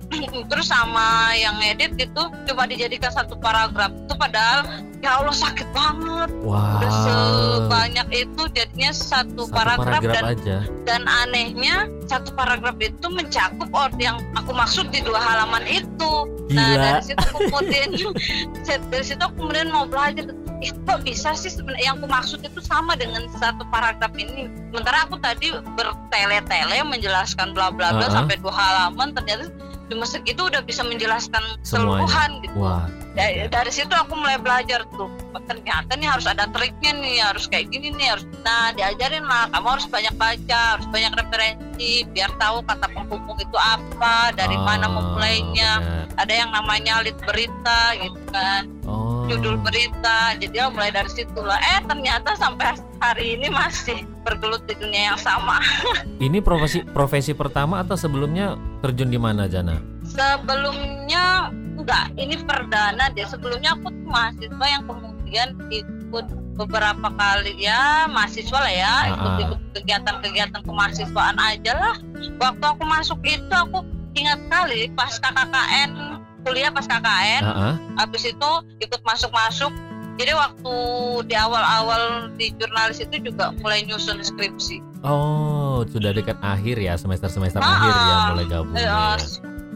terus 0.50 0.68
sama 0.70 1.32
yang 1.38 1.58
edit 1.62 1.94
gitu 1.96 2.30
coba 2.30 2.66
dijadikan 2.66 3.14
satu 3.14 3.38
paragraf. 3.38 3.94
Itu 3.94 4.14
padahal 4.18 4.66
ya 5.00 5.22
Allah 5.22 5.36
sakit 5.36 5.68
banget. 5.72 6.30
Wow. 6.44 6.82
udah 6.82 6.92
sebanyak 6.92 8.08
itu 8.28 8.42
jadinya 8.52 8.92
satu, 8.92 9.46
satu 9.48 9.54
paragraf, 9.54 10.02
paragraf 10.02 10.16
dan 10.16 10.24
aja. 10.26 10.58
dan 10.84 11.02
anehnya 11.08 11.76
satu 12.10 12.34
paragraf 12.34 12.76
itu 12.82 13.08
mencakup 13.08 13.70
ord 13.72 13.96
yang 14.02 14.20
aku 14.36 14.52
maksud 14.52 14.90
di 14.90 15.00
dua 15.06 15.20
halaman 15.22 15.64
itu. 15.70 16.14
Nah 16.50 16.74
Gila. 16.74 16.82
dari 16.82 17.02
situ 17.06 17.22
aku 17.22 17.40
kemudian 17.46 17.90
dari 18.92 19.06
situ 19.06 19.22
aku 19.22 19.36
kemudian 19.46 19.70
mau 19.70 19.86
belajar 19.86 20.26
eh, 20.60 20.74
kok 20.74 21.00
bisa 21.06 21.32
sih 21.38 21.54
sebenarnya? 21.54 21.94
Yang 21.94 21.96
aku 22.02 22.08
maksud 22.10 22.40
itu 22.44 22.60
sama 22.60 22.98
dengan 22.98 23.30
satu 23.38 23.64
paragraf 23.72 24.12
ini. 24.18 24.50
Sementara 24.74 25.08
aku 25.08 25.16
tadi 25.22 25.54
bertele-tele 25.78 26.84
menjelaskan 26.84 27.56
bla 27.56 27.72
bla 27.72 27.96
bla 27.96 28.10
Uh-uh. 28.10 28.12
sampai 28.12 28.36
dua 28.42 28.52
halaman 28.52 29.16
ternyata 29.16 29.48
cuma 29.90 30.06
segitu 30.06 30.46
udah 30.46 30.62
bisa 30.62 30.82
menjelaskan 30.82 31.42
keseluruhan 31.62 32.40
gitu. 32.46 32.56
Wah 32.56 32.86
dari, 33.12 33.50
dari 33.50 33.72
situ 33.74 33.90
aku 33.90 34.14
mulai 34.16 34.38
belajar 34.38 34.86
tuh. 34.94 35.10
Ternyata 35.44 35.98
nih 35.98 36.08
harus 36.08 36.24
ada 36.24 36.46
triknya 36.48 36.94
nih 36.96 37.18
harus 37.20 37.50
kayak 37.50 37.74
gini 37.74 37.90
nih 37.92 38.14
harus 38.14 38.24
nah 38.46 38.70
diajarin 38.72 39.26
lah. 39.26 39.50
Kamu 39.50 39.68
harus 39.68 39.88
banyak 39.90 40.14
baca 40.16 40.62
harus 40.78 40.88
banyak 40.88 41.12
referensi 41.18 42.06
biar 42.08 42.32
tahu 42.38 42.62
kata 42.64 42.88
penghubung 42.94 43.38
itu 43.38 43.58
apa 43.58 44.32
dari 44.32 44.56
mana 44.56 44.86
Oh, 44.90 44.94
memulainya. 44.96 45.72
benar. 45.82 46.06
ada 46.20 46.34
yang 46.36 46.50
namanya 46.52 46.94
lead 47.02 47.18
berita 47.26 47.80
gitu 47.98 48.20
kan. 48.30 48.64
Oh 48.86 49.19
judul 49.30 49.56
berita. 49.62 50.34
Jadi 50.42 50.58
ya 50.58 50.74
mulai 50.74 50.90
dari 50.90 51.10
situ 51.14 51.40
lah. 51.40 51.62
Eh 51.78 51.86
ternyata 51.86 52.34
sampai 52.34 52.74
hari 52.98 53.38
ini 53.38 53.48
masih 53.54 54.02
bergelut 54.26 54.66
di 54.66 54.74
dunia 54.76 55.14
yang 55.14 55.20
sama. 55.22 55.62
Ini 56.26 56.44
profesi 56.44 56.84
profesi 56.84 57.32
pertama 57.32 57.80
atau 57.80 57.96
sebelumnya 57.96 58.60
terjun 58.84 59.08
di 59.08 59.16
mana 59.16 59.48
Jana? 59.48 60.00
sebelumnya 60.10 61.54
enggak. 61.78 62.12
Ini 62.18 62.36
perdana 62.44 63.14
deh 63.14 63.26
sebelumnya 63.30 63.78
aku 63.78 63.94
tuh 63.94 64.08
mahasiswa 64.10 64.66
yang 64.66 64.84
kemudian 64.90 65.50
ikut 65.70 66.26
beberapa 66.58 67.08
kali 67.16 67.54
ya. 67.62 68.10
Mahasiswa 68.10 68.60
lah 68.60 68.74
ya. 68.74 68.94
Ah, 68.94 69.06
ikut 69.14 69.30
ah. 69.30 69.40
ikut 69.46 69.60
kegiatan-kegiatan 69.80 70.62
kemahasiswaan 70.66 71.38
aja 71.40 71.72
lah. 71.78 71.96
Waktu 72.42 72.66
aku 72.66 72.84
masuk 72.84 73.20
itu 73.24 73.54
aku 73.54 73.86
ingat 74.18 74.42
kali 74.50 74.90
pas 74.98 75.16
KKKN 75.22 76.19
kuliah 76.42 76.70
pas 76.70 76.84
KKN 76.84 77.44
Heeh. 77.44 77.74
habis 77.96 78.24
itu 78.24 78.50
ikut 78.80 79.02
masuk-masuk 79.02 79.72
jadi 80.16 80.36
waktu 80.36 80.74
di 81.26 81.36
awal-awal 81.36 82.28
di 82.36 82.52
jurnalis 82.54 83.00
itu 83.00 83.24
juga 83.24 83.56
mulai 83.58 83.84
nyusun 83.84 84.20
skripsi 84.20 84.84
Oh, 85.00 85.88
sudah 85.88 86.12
dekat 86.12 86.36
akhir 86.40 86.76
ya 86.76 86.92
semester-semester 86.94 87.58
Ah, 87.58 87.72
akhir 87.72 87.94
ya 87.96 88.16
mulai 88.28 88.46
gabung. 88.46 88.76
Ya. 88.76 89.16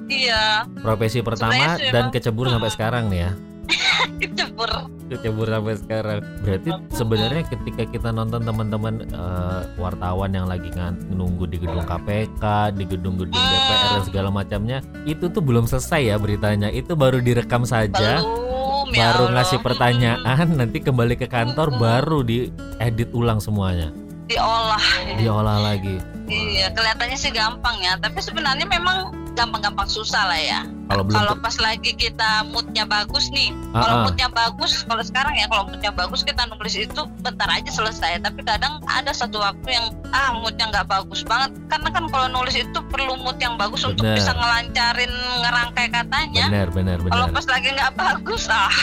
iya 0.06 0.44
Profesi 0.76 1.24
pertama 1.24 1.56
Sebenarnya 1.56 1.96
dan 1.96 2.06
kecebur 2.12 2.46
sampai 2.46 2.68
Mm-mm. 2.68 2.76
sekarang 2.76 3.04
nih 3.08 3.20
ya. 3.22 3.32
kecebur 4.20 4.68
Kecebur 5.12 5.48
sampai 5.52 5.76
sekarang. 5.76 6.20
Berarti 6.42 6.70
sebenarnya 6.96 7.44
ketika 7.48 7.84
kita 7.88 8.10
nonton 8.12 8.44
teman-teman 8.44 9.04
eh, 9.10 9.62
wartawan 9.80 10.32
yang 10.32 10.48
lagi 10.48 10.72
nunggu 11.12 11.50
di 11.50 11.58
gedung 11.60 11.84
KPK, 11.84 12.74
di 12.78 12.84
gedung-gedung 12.88 13.36
DPR 13.36 14.00
dan 14.00 14.04
segala 14.08 14.30
macamnya, 14.32 14.80
itu 15.04 15.28
tuh 15.28 15.44
belum 15.44 15.68
selesai 15.68 16.14
ya 16.14 16.16
beritanya. 16.16 16.72
Itu 16.72 16.96
baru 16.96 17.20
direkam 17.20 17.68
saja. 17.68 18.24
belum 18.24 19.00
ya 19.00 19.16
baru 19.16 19.26
ngasih 19.32 19.60
pertanyaan 19.64 20.48
nanti 20.60 20.84
kembali 20.84 21.16
ke 21.16 21.28
kantor 21.32 21.72
Mm-mm. 21.72 21.82
baru 21.82 22.20
diedit 22.22 23.10
ulang 23.16 23.40
semuanya 23.40 23.90
diolah 24.28 24.84
diolah 25.16 25.58
lagi 25.72 25.98
iya 26.28 26.68
kelihatannya 26.72 27.18
sih 27.18 27.32
gampang 27.32 27.80
ya 27.80 27.96
tapi 28.00 28.20
sebenarnya 28.20 28.68
memang 28.68 29.23
gampang-gampang 29.34 29.90
susah 29.90 30.30
lah 30.30 30.40
ya. 30.40 30.62
Kalau 30.90 31.02
belum 31.02 31.16
kalau 31.16 31.34
pas 31.42 31.56
lagi 31.58 31.96
kita 31.96 32.46
moodnya 32.52 32.86
bagus 32.86 33.32
nih 33.34 33.50
Ah, 33.74 33.82
kalau 33.82 33.96
ah. 33.96 34.04
moodnya 34.06 34.28
bagus 34.30 34.86
kalau 34.86 35.02
sekarang 35.02 35.34
ya 35.34 35.50
kalau 35.50 35.64
moodnya 35.66 35.90
bagus 35.90 36.22
kita 36.22 36.44
nulis 36.54 36.76
itu 36.78 37.02
bentar 37.26 37.50
aja 37.50 37.72
selesai. 37.74 38.22
Tapi 38.22 38.42
kadang 38.46 38.78
ada 38.86 39.10
satu 39.10 39.42
waktu 39.42 39.74
yang 39.74 39.86
ah 40.14 40.38
moodnya 40.38 40.70
nggak 40.70 40.88
bagus 40.90 41.26
banget. 41.26 41.56
Karena 41.72 41.90
kan 41.90 42.06
kalau 42.12 42.28
nulis 42.30 42.54
itu 42.54 42.80
perlu 42.92 43.18
mood 43.18 43.38
yang 43.42 43.58
bagus 43.58 43.82
untuk 43.88 44.06
Bener. 44.06 44.22
bisa 44.22 44.32
ngelancarin 44.38 45.14
ngerangkai 45.42 45.88
katanya. 45.90 46.46
Benar 46.52 46.70
benar 46.74 46.98
kalau 47.10 47.26
benar. 47.30 47.36
pas 47.36 47.46
lagi 47.50 47.68
nggak 47.74 47.94
bagus 47.98 48.44
ah 48.52 48.74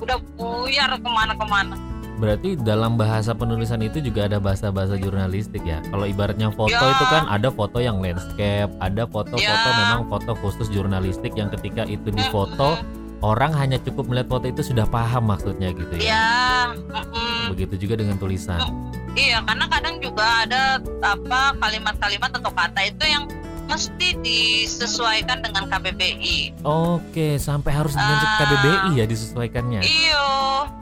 udah 0.00 0.16
buyar 0.40 0.90
ke 0.96 1.08
mana-kemana 1.08 1.89
berarti 2.20 2.60
dalam 2.60 2.94
bahasa 2.94 3.32
penulisan 3.32 3.80
itu 3.80 3.98
juga 3.98 4.28
ada 4.28 4.36
bahasa-bahasa 4.36 5.00
jurnalistik 5.00 5.64
ya? 5.64 5.80
Kalau 5.88 6.04
ibaratnya 6.04 6.52
foto 6.52 6.76
Ya. 6.76 6.92
itu 6.92 7.04
kan 7.08 7.24
ada 7.26 7.48
foto 7.48 7.80
yang 7.80 7.98
landscape 7.98 8.68
ada 8.78 9.08
foto-foto 9.08 9.40
Ya. 9.40 9.74
memang 9.74 10.06
foto 10.06 10.36
khusus 10.38 10.68
jurnalistik 10.68 11.32
yang 11.34 11.48
ketika 11.48 11.88
itu 11.88 12.12
difoto 12.12 12.76
orang 13.20 13.56
hanya 13.56 13.80
cukup 13.80 14.12
melihat 14.12 14.28
foto 14.28 14.46
itu 14.46 14.60
sudah 14.60 14.84
paham 14.84 15.32
maksudnya 15.32 15.72
gitu 15.72 15.92
ya? 15.96 16.04
Ya 16.04 16.28
begitu 17.48 17.88
juga 17.88 17.98
dengan 17.98 18.20
tulisan. 18.20 18.60
Iya, 19.10 19.42
karena 19.42 19.66
kadang 19.66 19.98
juga 19.98 20.46
ada 20.46 20.78
apa 21.02 21.50
kalimat-kalimat 21.58 22.30
atau 22.30 22.52
kata 22.54 22.80
itu 22.86 23.04
yang 23.10 23.26
mesti 23.70 24.18
disesuaikan 24.20 25.40
dengan 25.40 25.64
KBBI. 25.64 26.60
oke 26.60 27.38
sampai 27.38 27.70
harus 27.70 27.94
dengan 27.94 28.18
Ah. 28.18 28.36
KBBI 28.36 28.90
ya 28.96 29.06
disesuaikannya 29.06 29.80
Iyo, 29.80 30.26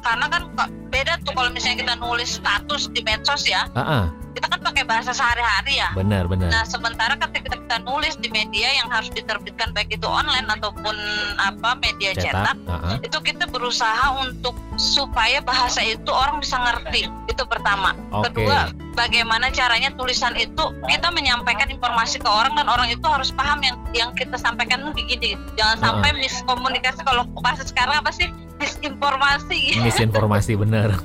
karena 0.00 0.26
kan 0.26 0.42
kok 0.50 0.68
beda 0.88 1.21
tuh 1.23 1.33
kalau 1.33 1.50
misalnya 1.50 1.85
kita 1.85 1.95
nulis 1.97 2.30
status 2.35 2.88
di 2.90 3.00
medsos 3.02 3.45
ya, 3.45 3.68
ah 3.73 3.80
ah, 3.80 4.04
kita 4.38 4.47
kan 4.54 4.61
pakai 4.62 4.85
bahasa 4.87 5.11
sehari-hari 5.11 5.83
ya. 5.83 5.90
benar 5.99 6.30
benar 6.30 6.47
Nah, 6.49 6.62
sementara 6.62 7.18
ketika 7.18 7.59
kita 7.59 7.76
nulis 7.83 8.14
di 8.23 8.30
media 8.30 8.71
yang 8.71 8.87
harus 8.87 9.11
diterbitkan 9.11 9.75
baik 9.75 9.90
itu 9.90 10.07
online 10.07 10.47
ataupun 10.47 10.95
apa 11.42 11.75
media 11.83 12.14
cetak, 12.14 12.54
cetak 12.54 12.57
ah, 12.71 12.95
ah. 12.95 12.97
itu 13.02 13.18
kita 13.18 13.45
berusaha 13.50 14.14
untuk 14.23 14.54
supaya 14.78 15.42
bahasa 15.42 15.83
itu 15.83 16.07
orang 16.14 16.38
bisa 16.38 16.54
ngerti. 16.54 17.11
Itu 17.26 17.42
pertama. 17.50 17.99
Oke. 18.14 18.30
Kedua, 18.30 18.71
bagaimana 18.95 19.50
caranya 19.50 19.90
tulisan 19.99 20.38
itu 20.38 20.64
kita 20.87 21.11
menyampaikan 21.11 21.66
informasi 21.68 22.23
ke 22.23 22.30
orang 22.30 22.54
dan 22.54 22.71
orang 22.71 22.88
itu 22.95 23.04
harus 23.11 23.35
paham 23.35 23.59
yang 23.61 23.76
yang 23.90 24.11
kita 24.14 24.38
sampaikan 24.38 24.95
begini. 24.95 25.35
Jangan 25.59 25.76
Ah. 25.78 25.85
sampai 25.90 26.11
miskomunikasi 26.14 27.02
kalau 27.02 27.26
bahasa 27.42 27.66
sekarang 27.66 27.99
apa 27.99 28.14
sih 28.14 28.30
misinformasi. 28.59 29.79
misinformasi 29.81 30.53
benar. 30.55 30.91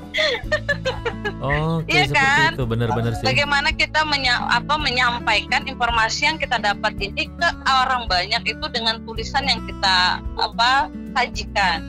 Oke, 1.43 1.91
Iya 1.91 2.07
seperti 2.07 2.15
kan? 2.39 2.51
itu 2.55 2.63
benar-benar 2.63 3.11
sih. 3.13 3.25
Bagaimana 3.25 3.69
kita 3.69 4.01
menya- 4.03 4.47
apa 4.47 4.75
menyampaikan 4.75 5.67
informasi 5.67 6.25
yang 6.25 6.37
kita 6.39 6.55
dapat 6.55 6.95
ini 6.97 7.27
ke 7.27 7.47
orang 7.65 8.07
banyak 8.07 8.43
itu 8.47 8.65
dengan 8.69 9.03
tulisan 9.03 9.43
yang 9.43 9.59
kita 9.63 9.97
apa 10.35 10.87
sajikan. 11.11 11.83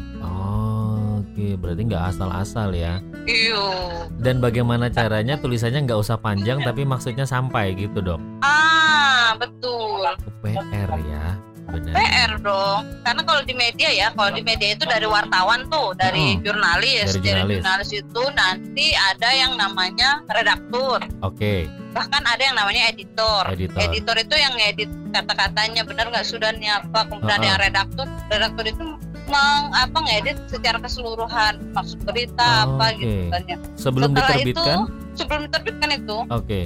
Oke, 1.25 1.54
berarti 1.54 1.83
nggak 1.85 2.14
asal-asal 2.14 2.71
ya. 2.71 3.02
Iyo. 3.25 3.66
Dan 4.18 4.38
bagaimana 4.38 4.87
caranya 4.87 5.35
tulisannya 5.35 5.83
nggak 5.83 5.99
usah 5.99 6.14
panjang 6.14 6.62
tapi 6.62 6.87
maksudnya 6.87 7.26
sampai 7.26 7.75
gitu 7.75 7.99
dok. 7.99 8.23
Ah, 8.38 9.35
betul. 9.35 10.02
PR 10.42 10.90
ya, 10.94 11.35
benar. 11.84 11.94
PR 12.00 12.32
dong. 12.40 12.80
Karena 13.00 13.22
kalau 13.22 13.42
di 13.42 13.54
media 13.54 13.88
ya, 13.90 14.08
kalau 14.10 14.30
di 14.30 14.40
media 14.40 14.68
itu 14.72 14.84
dari 14.84 15.04
wartawan 15.04 15.68
tuh, 15.68 15.92
dari 15.94 16.34
Hmm, 16.34 16.42
jurnalis, 16.42 17.12
dari 17.12 17.20
dari 17.20 17.40
jurnalis. 17.44 17.54
jurnalis 17.60 17.90
itu 17.94 18.22
nanti 18.32 18.86
ada 18.92 19.28
yang 19.30 19.52
namanya 19.54 20.10
redaktur, 20.26 20.98
Oke, 21.20 21.68
bahkan 21.90 22.24
ada 22.24 22.40
yang 22.40 22.56
namanya 22.56 22.88
editor. 22.88 23.44
Editor. 23.48 24.16
itu 24.16 24.34
yang 24.34 24.54
ngedit 24.54 24.90
kata-katanya 25.10 25.82
benar 25.82 26.08
nggak 26.08 26.24
sudah 26.24 26.50
nih 26.52 26.70
apa, 26.72 27.06
kemudian 27.06 27.38
Uh-uh. 27.38 27.48
yang 27.48 27.58
redaktur, 27.60 28.06
redaktur 28.26 28.64
itu 28.64 28.82
meng, 29.24 29.64
apa 29.72 29.98
ngedit 30.00 30.36
secara 30.46 30.76
keseluruhan 30.78 31.56
maksud 31.72 31.96
berita 32.02 32.68
apa 32.68 32.92
Oke. 32.92 33.00
gitu 33.00 33.24
kan 33.30 33.42
ya. 33.46 33.56
sebelum 33.74 34.10
Setelah 34.10 34.28
diterbitkan, 34.28 34.76
itu, 34.76 34.92
sebelum 35.14 35.40
diterbitkan 35.48 35.90
itu, 35.94 36.16
oke, 36.28 36.60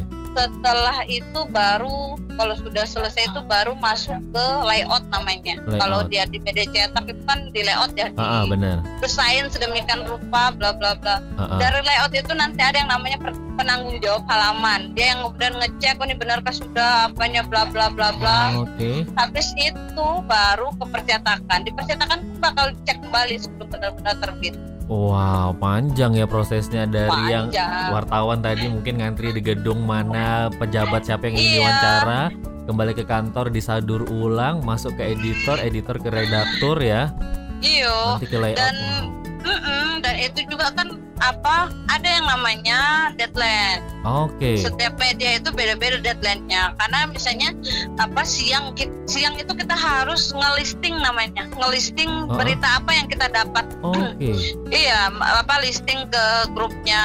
setelah 0.46 1.02
itu 1.10 1.40
baru 1.50 2.14
kalau 2.38 2.54
sudah 2.54 2.86
selesai 2.86 3.34
itu 3.34 3.40
baru 3.50 3.74
masuk 3.82 4.14
ke 4.30 4.46
layout 4.62 5.02
namanya. 5.10 5.58
Layout. 5.66 5.80
Kalau 5.82 5.98
dia 6.06 6.22
di 6.30 6.38
media 6.38 6.62
cetak 6.70 7.10
itu 7.10 7.22
kan 7.26 7.50
di 7.50 7.66
layout 7.66 7.92
ya, 7.98 8.14
ah, 8.14 8.22
ah, 8.22 8.42
benar. 8.46 8.78
desain 9.02 9.50
sedemikian 9.50 10.06
rupa, 10.06 10.54
bla 10.54 10.70
bla 10.70 10.94
bla. 10.94 11.18
Ah, 11.34 11.42
ah. 11.42 11.58
Dari 11.58 11.82
layout 11.82 12.14
itu 12.14 12.32
nanti 12.38 12.62
ada 12.62 12.78
yang 12.78 12.94
namanya 12.94 13.18
penanggung 13.58 13.98
jawab 13.98 14.22
halaman. 14.30 14.94
Dia 14.94 15.18
yang 15.18 15.26
kemudian 15.26 15.58
ngecek 15.58 15.98
oh 15.98 16.06
ini 16.06 16.14
benarkah 16.14 16.54
sudah 16.54 17.10
apanya 17.10 17.42
bla 17.42 17.66
bla 17.66 17.90
bla 17.90 18.14
bla. 18.14 18.54
Oke, 18.62 19.02
Habis 19.18 19.50
itu 19.58 20.08
baru 20.30 20.70
ke 20.78 20.84
percetakan. 20.94 21.66
Di 21.66 21.74
percetakan 21.74 22.22
bakal 22.38 22.70
cek 22.86 23.02
kembali 23.02 23.34
sebelum 23.42 23.66
benar-benar 23.66 24.14
terbit. 24.22 24.54
Wow 24.88 25.52
panjang 25.52 26.16
ya 26.16 26.24
prosesnya 26.24 26.84
dari 26.84 27.22
yang 27.28 27.52
Panjang. 27.52 27.92
wartawan 27.92 28.40
tadi 28.40 28.66
mungkin 28.66 28.98
ngantri 28.98 29.30
di 29.30 29.40
gedung 29.40 29.84
mana 29.84 30.48
pejabat 30.50 31.04
siapa 31.04 31.28
yang 31.28 31.36
ingin 31.36 31.44
Iya. 31.44 31.56
diwawancara 31.60 32.22
kembali 32.64 32.92
ke 32.92 33.04
kantor 33.04 33.48
disadur 33.48 34.08
ulang 34.08 34.60
masuk 34.60 34.96
ke 34.96 35.12
editor 35.12 35.60
editor 35.60 35.96
ke 35.96 36.08
redaktur 36.08 36.80
ya 36.80 37.12
Iyo. 37.60 38.16
nanti 38.16 38.26
ke 38.26 38.36
layout 38.36 38.58
dan- 38.58 39.27
Mm-mm, 39.48 39.88
dan 40.00 40.14
itu 40.18 40.44
juga 40.46 40.68
kan 40.72 40.88
apa 41.18 41.66
ada 41.88 42.06
yang 42.06 42.26
namanya 42.28 42.78
deadline. 43.16 43.82
Oke 44.04 44.54
Setiap 44.54 44.94
media 44.96 45.34
itu 45.34 45.50
beda-beda 45.50 45.98
deadline-nya. 45.98 46.76
Karena 46.76 47.08
misalnya 47.08 47.50
apa 47.96 48.22
siang 48.22 48.70
siang 49.04 49.34
itu 49.34 49.50
kita 49.50 49.74
harus 49.74 50.30
ngelisting 50.30 50.94
namanya, 50.96 51.48
ngelisting 51.52 52.06
Oh. 52.28 52.36
berita 52.36 52.78
apa 52.78 52.90
yang 52.92 53.06
kita 53.06 53.26
dapat. 53.28 53.64
oke 53.80 54.30
Iya, 54.70 55.10
m- 55.10 55.24
apa 55.24 55.58
listing 55.58 56.06
ke 56.06 56.24
grupnya 56.52 57.02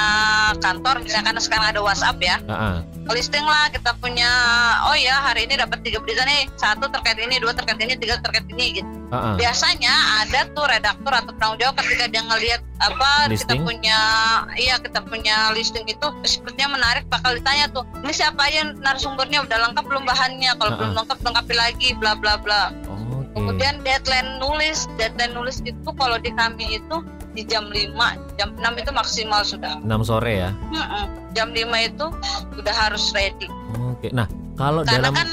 kantor 0.60 1.02
misalkan 1.02 1.40
sekarang 1.40 1.74
ada 1.74 1.82
WhatsApp 1.82 2.20
ya. 2.20 2.38
Ah, 2.46 2.54
ah. 2.54 2.76
Listing 3.12 3.44
lah 3.44 3.68
kita 3.68 3.92
punya 4.00 4.30
oh 4.88 4.96
ya 4.96 5.20
hari 5.20 5.44
ini 5.44 5.60
dapat 5.60 5.84
tiga 5.84 6.00
berita 6.00 6.24
nih. 6.24 6.48
Satu 6.56 6.88
terkait 6.88 7.20
ini 7.20 7.36
dua 7.38 7.52
terkait 7.52 7.80
ini 7.84 8.00
tiga 8.00 8.18
terkait 8.24 8.48
ini 8.48 8.80
gitu. 8.80 8.90
Ah. 9.14 9.38
biasanya 9.38 10.26
ada 10.26 10.50
tuh 10.58 10.66
redaktur 10.66 11.14
atau 11.14 11.30
penanggung 11.38 11.62
jawab 11.62 11.78
ketika 11.86 12.10
dia 12.10 12.26
ngelihat 12.26 12.66
apa 12.82 13.30
kita 13.30 13.54
Listing? 13.54 13.62
punya 13.62 14.00
iya 14.58 14.82
kita 14.82 15.06
punya 15.06 15.54
listing 15.54 15.86
itu 15.86 16.08
sepertinya 16.26 16.82
menarik 16.82 17.06
bakal 17.14 17.38
ditanya 17.38 17.70
tuh 17.70 17.86
ini 18.02 18.10
siapa 18.10 18.42
aja 18.42 18.74
narasumbernya? 18.74 19.46
Udah 19.46 19.70
lengkap 19.70 19.86
belum 19.86 20.10
bahannya? 20.10 20.58
Kalau 20.58 20.72
Ah, 20.74 20.78
belum 20.82 20.94
lengkap 20.98 21.18
lengkapi 21.30 21.54
lagi 21.54 21.88
bla 22.02 22.18
bla 22.18 22.42
bla. 22.42 22.74
Oke. 22.90 23.38
Kemudian 23.38 23.86
deadline 23.86 24.42
nulis 24.42 24.90
deadline 24.98 25.38
nulis 25.38 25.62
itu 25.62 25.90
kalau 25.94 26.18
di 26.18 26.34
kami 26.34 26.82
itu 26.82 26.98
di 27.34 27.42
jam 27.44 27.66
5 27.68 27.94
jam 28.38 28.50
6 28.54 28.62
itu 28.78 28.92
maksimal 28.92 29.42
sudah 29.42 29.82
6 29.82 29.90
sore 30.04 30.34
ya 30.40 30.52
Mm-mm. 30.70 31.06
jam 31.34 31.50
5 31.50 31.60
itu 31.84 32.06
udah 32.56 32.76
harus 32.78 33.10
ready 33.12 33.50
oke 33.76 34.08
nah 34.10 34.26
kalau 34.54 34.86
karena 34.86 35.10
dalam 35.10 35.14
kan 35.14 35.30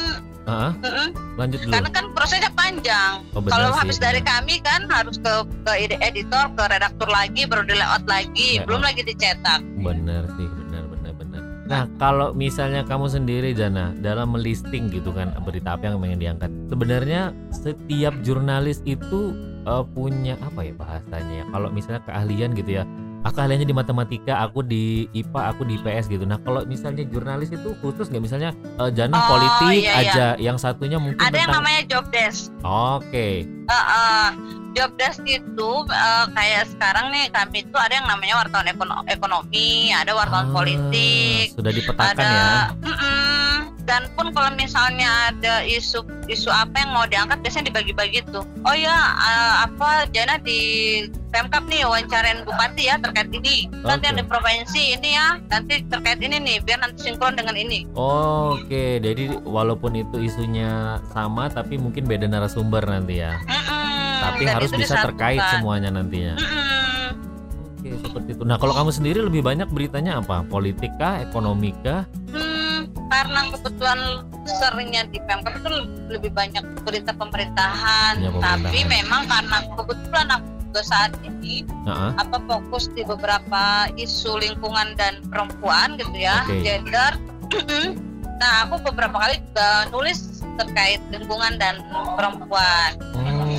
Ah, 0.49 0.73
Mm-mm. 0.83 1.15
lanjut 1.37 1.63
dulu. 1.63 1.71
Karena 1.71 1.91
kan 1.93 2.05
prosesnya 2.11 2.51
panjang. 2.57 3.23
Oh, 3.37 3.45
benar 3.45 3.55
Kalau 3.55 3.71
habis 3.71 4.01
dari 4.01 4.19
benar. 4.19 4.41
kami 4.41 4.55
kan 4.65 4.81
harus 4.89 5.21
ke 5.21 5.33
ke 5.63 5.73
ed- 5.79 6.01
editor, 6.01 6.49
ke 6.57 6.63
redaktur 6.67 7.07
lagi, 7.07 7.45
baru 7.45 7.63
di 7.63 7.77
layout 7.77 8.03
lagi, 8.09 8.59
Ya, 8.59 8.65
belum 8.65 8.81
oh. 8.81 8.85
lagi 8.89 9.05
dicetak. 9.05 9.61
Bener 9.79 10.27
sih, 10.35 10.49
bener 10.49 10.83
bener 10.89 11.13
bener. 11.15 11.43
Nah, 11.69 11.87
kalau 12.01 12.33
misalnya 12.33 12.83
kamu 12.83 13.07
sendiri 13.07 13.53
Jana 13.53 13.95
dalam 13.95 14.33
melisting 14.33 14.91
gitu 14.91 15.13
kan 15.13 15.31
berita 15.45 15.77
apa 15.77 15.87
yang 15.87 16.03
ingin 16.03 16.19
diangkat. 16.19 16.51
Sebenarnya 16.67 17.23
setiap 17.53 18.17
jurnalis 18.25 18.81
itu 18.83 19.37
eh, 19.67 19.85
punya 19.93 20.35
apa 20.41 20.61
ya 20.65 20.73
bahasanya 20.77 21.35
ya? 21.43 21.45
Kalau 21.51 21.69
misalnya 21.69 22.01
keahlian 22.07 22.53
gitu 22.57 22.73
ya. 22.81 22.85
Aku 23.21 23.37
ahliannya 23.37 23.69
di 23.69 23.77
matematika, 23.77 24.41
aku 24.41 24.65
di 24.65 25.05
IPA, 25.13 25.53
aku 25.53 25.69
di 25.69 25.77
IPS 25.77 26.09
gitu. 26.09 26.25
Nah, 26.25 26.41
kalau 26.41 26.65
misalnya 26.65 27.05
jurnalis 27.05 27.53
itu 27.53 27.77
khusus 27.85 28.09
nggak 28.09 28.25
misalnya 28.25 28.57
eh, 28.81 28.89
Jana 28.97 29.13
Oh, 29.13 29.37
politik 29.37 29.85
iya, 29.85 29.93
iya. 29.93 30.09
aja, 30.09 30.27
yang 30.41 30.57
satunya 30.57 30.97
mungkin 30.97 31.21
Ada 31.21 31.37
yang 31.37 31.53
tentang 31.53 31.61
namanya 31.61 31.83
job 31.85 32.05
desk. 32.09 32.49
Oke. 32.65 33.45
Heeh. 33.45 34.27
Job 34.73 34.91
desk 34.95 35.21
itu 35.23 35.71
eh, 35.85 36.27
kayak 36.31 36.69
sekarang 36.69 37.11
nih 37.11 37.27
kami 37.29 37.63
itu 37.63 37.75
ada 37.75 37.93
yang 37.93 38.07
namanya 38.07 38.39
wartawan 38.39 38.67
ekono- 38.67 39.05
ekonomi, 39.07 39.71
ada 39.91 40.13
wartawan 40.13 40.47
Ah, 40.47 40.55
politik, 40.55 41.53
Sudah 41.53 41.71
dipetakan 41.71 42.15
ada 42.15 42.25
ya. 42.25 42.51
Mm-mm. 42.81 43.51
dan 43.83 44.07
pun 44.13 44.31
kalau 44.31 44.55
misalnya 44.55 45.11
ada 45.29 45.61
isu 45.61 45.99
isu 46.27 46.47
apa 46.49 46.71
yang 46.77 46.91
mau 46.91 47.05
diangkat 47.05 47.41
biasanya 47.41 47.67
dibagi-bagi 47.69 48.23
tuh 48.25 48.47
oh 48.61 48.77
ya 48.77 48.95
eh, 49.19 49.55
apa 49.65 50.07
Jana 50.09 50.39
di 50.39 50.61
Pemkap 51.29 51.63
nih 51.65 51.83
wawancarain 51.83 52.43
bupati 52.43 52.87
ya 52.87 52.99
terkait 52.99 53.31
ini 53.31 53.67
nanti 53.73 53.99
Oke. 54.01 54.07
yang 54.07 54.17
di 54.17 54.25
provinsi 54.25 54.83
ini 54.95 55.11
ya 55.13 55.43
nanti 55.45 55.83
terkait 55.85 56.19
ini 56.19 56.39
nih 56.39 56.57
biar 56.61 56.79
nanti 56.81 57.03
sinkron 57.05 57.35
dengan 57.35 57.55
ini 57.55 57.83
Oke, 57.93 58.99
jadi 58.99 59.23
walaupun 59.41 59.95
itu 59.97 60.17
isunya 60.21 60.71
sama 61.09 61.47
tapi 61.49 61.75
mungkin 61.75 62.05
beda 62.05 62.27
narasumber 62.27 62.83
nanti 62.85 63.19
ya. 63.19 63.43
Mm-mm. 63.43 63.80
Tapi 64.21 64.43
Dan 64.45 64.55
harus 64.61 64.71
bisa 64.77 64.95
terkait 65.01 65.41
semuanya 65.53 65.89
nantinya. 65.91 66.37
Mm-mm. 66.37 66.71
Oke, 67.81 67.97
seperti 67.97 68.29
itu. 68.37 68.43
Nah, 68.45 68.57
kalau 68.61 68.77
kamu 68.77 68.91
sendiri 68.93 69.19
lebih 69.25 69.41
banyak 69.41 69.69
beritanya 69.73 70.21
apa? 70.21 70.45
Politik 70.45 70.93
kah, 71.01 71.25
ekonomi 71.25 71.73
kah? 71.81 72.05
Hmm, 72.29 72.93
karena 73.09 73.49
kebetulan 73.57 74.01
seringnya 74.45 75.09
di 75.09 75.19
Pemkap 75.25 75.57
itu 75.57 75.71
lebih 76.13 76.31
banyak 76.37 76.61
berita 76.85 77.17
pemerintahan. 77.17 78.21
Ya, 78.21 78.29
pemerintahan. 78.29 78.69
Tapi 78.69 78.81
memang 78.85 79.23
karena 79.25 79.57
kebetulan 79.81 80.27
aku 80.29 80.49
juga 80.71 80.83
saat 80.87 81.13
ini 81.25 81.67
Heeh. 81.67 82.11
apa 82.21 82.39
fokus 82.47 82.87
di 82.95 83.03
beberapa 83.03 83.91
isu 83.99 84.39
lingkungan 84.39 84.95
dan 85.01 85.19
perempuan 85.33 85.97
gitu 85.97 86.15
ya, 86.15 86.45
Oke. 86.45 86.61
gender. 86.61 87.17
nah, 88.41 88.69
aku 88.69 88.79
beberapa 88.93 89.17
kali 89.17 89.41
juga 89.51 89.89
nulis 89.89 90.45
terkait 90.61 91.01
lingkungan 91.09 91.57
dan 91.57 91.81
perempuan. 92.15 92.93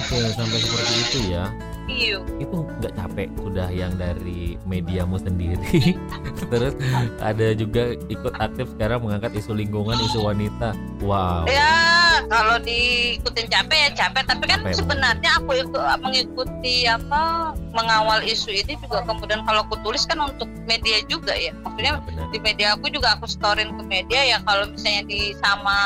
Oke, 0.02 0.18
sampai 0.34 0.58
seperti 0.58 0.94
itu 0.98 1.20
ya. 1.30 1.46
Iya. 1.90 2.18
Itu 2.40 2.66
nggak 2.80 2.94
capek 2.98 3.28
sudah 3.38 3.68
yang 3.70 3.94
dari 3.98 4.56
mediamu 4.66 5.22
sendiri. 5.22 5.98
Terus 6.52 6.74
ada 7.22 7.48
juga 7.54 7.94
ikut 8.10 8.34
aktif 8.38 8.66
sekarang 8.78 9.06
mengangkat 9.06 9.38
isu 9.38 9.54
lingkungan, 9.54 9.98
isu 10.10 10.26
wanita. 10.26 10.74
Wow. 11.06 11.46
Ya, 11.50 12.22
kalau 12.30 12.58
diikutin 12.62 13.46
capek 13.50 13.78
ya 13.78 13.90
capek, 13.94 14.24
tapi 14.26 14.46
kan 14.50 14.60
Capek, 14.66 14.78
sebenarnya 14.78 15.30
aku 15.42 15.52
ikut 15.58 15.82
mengikuti 16.02 16.86
apa 16.90 17.54
mengawal 17.74 18.22
isu 18.26 18.52
ini 18.52 18.78
juga 18.82 19.06
kemudian 19.06 19.42
kalau 19.46 19.66
aku 19.66 19.76
tulis 19.86 20.06
kan 20.10 20.18
untuk 20.22 20.48
media 20.66 21.02
juga 21.10 21.34
ya. 21.38 21.54
Maksudnya 21.62 22.02
Benar. 22.10 22.28
di 22.34 22.40
media 22.42 22.68
aku 22.74 22.90
juga 22.90 23.18
aku 23.18 23.30
storin 23.30 23.74
ke 23.78 23.84
media 23.86 24.22
ya 24.26 24.38
kalau 24.46 24.70
misalnya 24.70 25.06
di 25.06 25.34
sama 25.38 25.78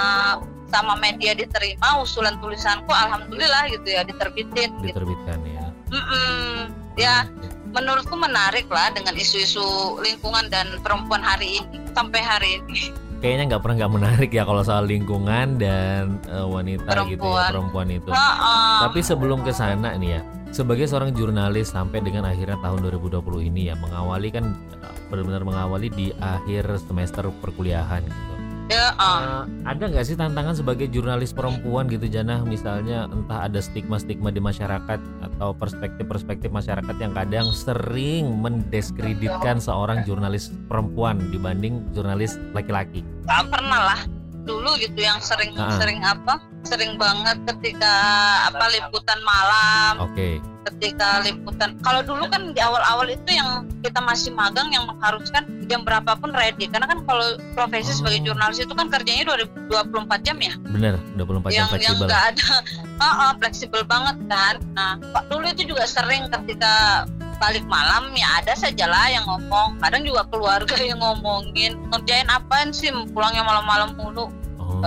sama 0.69 0.97
media 0.97 1.33
diterima 1.33 2.01
usulan 2.01 2.35
tulisanku 2.41 2.89
alhamdulillah 2.89 3.69
gitu 3.69 3.87
ya 3.89 4.01
diterbitin 4.03 4.69
gitu. 4.81 4.91
Diterbitkan 4.93 5.39
ya. 5.45 5.65
Mm-mm. 5.93 6.73
Ya, 6.95 7.27
menurutku 7.75 8.15
menarik 8.15 8.71
lah 8.71 8.89
dengan 8.95 9.13
isu-isu 9.19 9.99
lingkungan 9.99 10.47
dan 10.47 10.79
perempuan 10.79 11.19
hari 11.19 11.59
ini 11.59 11.77
sampai 11.91 12.21
hari 12.23 12.49
ini. 12.63 12.91
Kayaknya 13.19 13.43
nggak 13.55 13.61
pernah 13.63 13.75
nggak 13.83 13.93
menarik 13.95 14.29
ya 14.31 14.43
kalau 14.43 14.61
soal 14.63 14.85
lingkungan 14.85 15.57
dan 15.59 16.19
eh, 16.27 16.45
wanita 16.45 16.83
gitu 16.87 16.91
ya 16.91 16.95
Perempuan. 17.15 17.49
perempuan 17.51 17.87
itu. 17.91 18.09
Heeh. 18.11 18.77
Tapi 18.87 18.99
sebelum 19.01 19.39
ke 19.43 19.51
sana 19.55 19.95
nih 19.95 20.19
ya, 20.19 20.21
sebagai 20.51 20.85
seorang 20.87 21.11
jurnalis 21.11 21.71
sampai 21.71 21.99
dengan 21.99 22.27
akhirnya 22.27 22.55
tahun 22.63 22.85
2020 22.95 23.49
ini 23.51 23.71
ya 23.71 23.75
mengawali 23.75 24.29
kan 24.31 24.55
eh, 24.79 24.93
benar-benar 25.11 25.43
mengawali 25.43 25.87
di 25.91 26.07
akhir 26.17 26.79
semester 26.85 27.27
perkuliahan 27.43 28.03
gitu. 28.07 28.34
Ya. 28.65 28.97
Eh, 28.97 29.41
ada 29.69 29.83
nggak 29.85 30.05
sih 30.05 30.17
tantangan 30.17 30.57
sebagai 30.57 30.89
jurnalis 30.89 31.29
perempuan 31.29 31.85
gitu 31.85 32.09
Jana 32.09 32.41
misalnya 32.41 33.05
entah 33.13 33.45
ada 33.45 33.61
stigma-stigma 33.61 34.33
di 34.33 34.41
masyarakat 34.41 34.99
atau 35.21 35.53
perspektif-perspektif 35.53 36.49
masyarakat 36.49 36.95
yang 36.97 37.13
kadang 37.13 37.53
sering 37.53 38.41
mendiskreditkan 38.41 39.61
seorang 39.61 40.01
jurnalis 40.01 40.49
perempuan 40.65 41.21
dibanding 41.29 41.85
jurnalis 41.93 42.41
laki-laki. 42.57 43.05
Gak 43.29 43.53
pernah 43.53 43.93
lah 43.93 44.01
dulu 44.45 44.77
gitu 44.77 45.01
yang 45.01 45.17
sering 45.21 45.57
Ah. 45.57 45.73
sering 45.77 46.05
apa 46.05 46.37
sering 46.61 47.01
banget 47.01 47.37
ketika 47.49 47.93
apa 48.53 48.65
liputan 48.69 49.17
malam 49.25 50.05
Oke. 50.05 50.37
Ketika 50.65 51.21
liputan. 51.21 51.77
Kalau 51.85 52.01
dulu 52.01 52.25
kan 52.27 52.51
di 52.51 52.59
awal-awal 52.59 53.05
itu 53.05 53.29
yang 53.29 53.69
kita 53.85 54.01
masih 54.01 54.33
magang 54.33 54.73
yang 54.73 54.89
mengharuskan 54.89 55.45
jam 55.69 55.85
berapapun 55.85 56.33
ready. 56.33 56.65
Karena 56.65 56.89
kan 56.89 57.05
kalau 57.05 57.37
profesi 57.53 57.93
Oh. 57.93 57.97
sebagai 58.01 58.25
jurnalis 58.25 58.57
itu 58.59 58.73
kan 58.73 58.89
kerjanya 58.89 59.23
24 59.29 60.25
jam 60.25 60.37
ya? 60.41 60.53
Bener, 60.65 60.97
24 61.15 61.53
jam 61.53 61.53
yang 61.53 61.53
yang 61.53 61.69
fleksibel. 61.69 62.07
nggak 62.09 62.23
ada. 62.33 62.49
Ah, 62.95 63.11
ah, 63.27 63.31
fleksibel 63.35 63.83
banget 63.83 64.15
kan? 64.31 64.55
Nah 64.71 64.95
Pak, 65.11 65.27
dulu 65.27 65.43
itu 65.51 65.67
juga 65.67 65.83
sering 65.83 66.31
ketika 66.31 67.03
balik 67.35 67.67
malam 67.67 68.15
ya 68.15 68.39
ada 68.39 68.55
saja 68.55 68.87
lah 68.87 69.11
yang 69.11 69.27
ngomong. 69.27 69.75
Kadang 69.83 70.07
juga 70.07 70.23
keluarga 70.31 70.79
yang 70.89 71.03
ngomongin 71.03 71.75
ngerjain 71.91 72.25
apaan 72.31 72.71
sih? 72.71 72.87
Pulangnya 73.11 73.43
malam-malam 73.43 73.99
mulu. 73.99 74.31
Oh. 74.57 74.81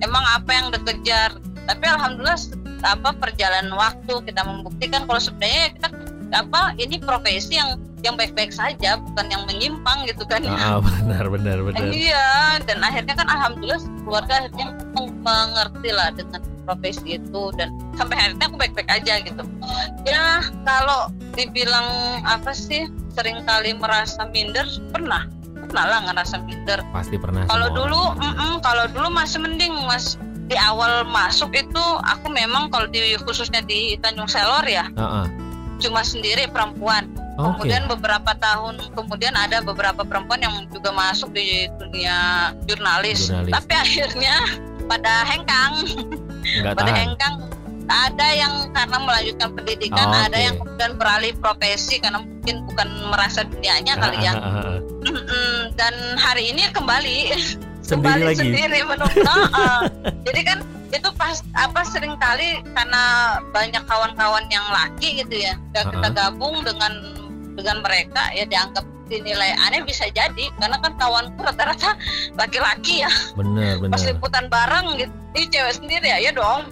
emang 0.00 0.24
apa 0.32 0.50
yang 0.54 0.66
dikejar? 0.70 1.34
Tapi 1.68 1.84
alhamdulillah 1.86 2.38
apa 2.82 3.12
perjalanan 3.12 3.72
waktu 3.74 4.14
kita 4.24 4.42
membuktikan 4.42 5.04
kalau 5.04 5.20
sebenarnya 5.20 5.74
kita 5.76 5.88
apa 6.30 6.60
ini 6.78 7.02
profesi 7.02 7.58
yang 7.58 7.74
yang 8.00 8.16
baik-baik 8.16 8.48
saja 8.48 8.96
bukan 8.96 9.26
yang 9.28 9.42
menyimpang 9.44 10.08
gitu 10.08 10.24
kan 10.24 10.40
ya. 10.40 10.56
Ah, 10.56 10.80
benar 10.80 11.28
benar 11.28 11.58
benar. 11.60 11.84
Iya, 11.84 12.56
dan 12.64 12.80
akhirnya 12.80 13.12
kan 13.12 13.28
alhamdulillah 13.28 13.80
keluarga 14.08 14.32
akhirnya 14.40 14.66
meng- 14.96 15.20
mengerti 15.20 15.90
lah 15.92 16.08
dengan 16.16 16.40
profesi 16.64 17.20
itu 17.20 17.42
dan 17.60 17.68
sampai 18.00 18.16
akhirnya 18.16 18.44
aku 18.48 18.56
baik-baik 18.56 18.88
aja 18.88 19.20
gitu. 19.20 19.42
Ya 20.08 20.40
kalau 20.64 21.12
dibilang 21.36 21.84
apa 22.24 22.56
sih 22.56 22.88
sering 23.12 23.44
kali 23.44 23.76
merasa 23.76 24.24
minder 24.32 24.64
pernah 24.96 25.28
pernah 25.60 25.84
lah 25.84 26.00
ngerasa 26.08 26.40
minder. 26.48 26.80
Pasti 26.96 27.20
pernah 27.20 27.44
Kalau 27.46 27.68
dulu, 27.68 28.00
orang. 28.16 28.32
mm-mm, 28.32 28.52
kalau 28.64 28.84
dulu 28.90 29.12
masih 29.12 29.44
mending 29.44 29.76
mas 29.84 30.16
di 30.50 30.58
awal 30.58 31.06
masuk 31.06 31.54
itu 31.54 31.84
aku 32.02 32.26
memang 32.28 32.66
kalau 32.68 32.84
di 32.84 33.14
khususnya 33.16 33.62
di 33.62 33.94
Tanjung 33.96 34.26
Selor 34.26 34.66
ya 34.66 34.90
Ah, 34.98 35.22
ah. 35.22 35.26
cuma 35.78 36.02
sendiri 36.02 36.44
perempuan. 36.44 37.06
Oke. 37.38 37.64
Kemudian 37.64 37.88
beberapa 37.88 38.34
tahun 38.36 38.92
kemudian 38.92 39.32
ada 39.32 39.62
beberapa 39.62 40.02
perempuan 40.02 40.42
yang 40.42 40.52
juga 40.68 40.90
masuk 40.90 41.32
di 41.32 41.70
dunia 41.78 42.50
jurnalis. 42.66 43.30
Jurnalis. 43.30 43.54
Tapi 43.54 43.72
akhirnya 43.72 44.34
pada 44.84 45.24
hengkang, 45.24 45.72
Nggak 46.60 46.74
pada 46.74 46.82
tahan. 46.84 47.00
hengkang. 47.00 47.34
Ada 47.90 48.26
yang 48.36 48.54
karena 48.70 48.98
melanjutkan 49.00 49.48
pendidikan, 49.50 50.06
Oh, 50.06 50.14
ada 50.20 50.30
oke. 50.30 50.44
yang 50.44 50.54
kemudian 50.58 50.92
beralih 50.94 51.32
profesi 51.40 51.96
karena 51.96 52.20
mungkin 52.20 52.62
bukan 52.68 52.88
merasa 53.08 53.40
dunianya 53.42 53.94
kali 53.96 54.18
ya. 54.20 54.32
Dan 55.74 55.94
hari 56.14 56.52
ini 56.52 56.68
kembali 56.70 57.16
Sendiri 57.90 58.06
kembali 58.06 58.22
lagi. 58.22 58.38
sendiri 58.38 58.78
menurut 58.86 59.16
Heeh. 59.26 59.80
jadi 60.22 60.40
kan 60.46 60.58
itu 60.90 61.08
pas 61.14 61.36
apa 61.54 61.80
sering 61.86 62.14
kali 62.18 62.62
karena 62.70 63.02
banyak 63.50 63.82
kawan-kawan 63.86 64.46
yang 64.50 64.62
laki 64.70 65.22
gitu 65.22 65.34
ya 65.42 65.54
dan 65.70 65.90
kita 65.90 66.08
gabung 66.10 66.62
dengan 66.62 66.92
dengan 67.54 67.82
mereka 67.82 68.30
ya 68.30 68.46
dianggap 68.46 68.82
dinilai 69.06 69.50
aneh 69.66 69.82
bisa 69.82 70.06
jadi 70.10 70.46
karena 70.56 70.78
kan 70.78 70.94
kawanku 70.94 71.42
rata-rata 71.42 71.98
laki-laki 72.40 73.02
ya 73.02 73.10
Bener 73.34 73.82
pas 73.90 73.98
bener. 73.98 74.14
liputan 74.14 74.46
bareng 74.46 74.86
gitu 74.98 75.14
ini 75.34 75.46
cewek 75.50 75.74
sendiri 75.78 76.06
ya 76.06 76.18
ya 76.18 76.30
dong 76.30 76.70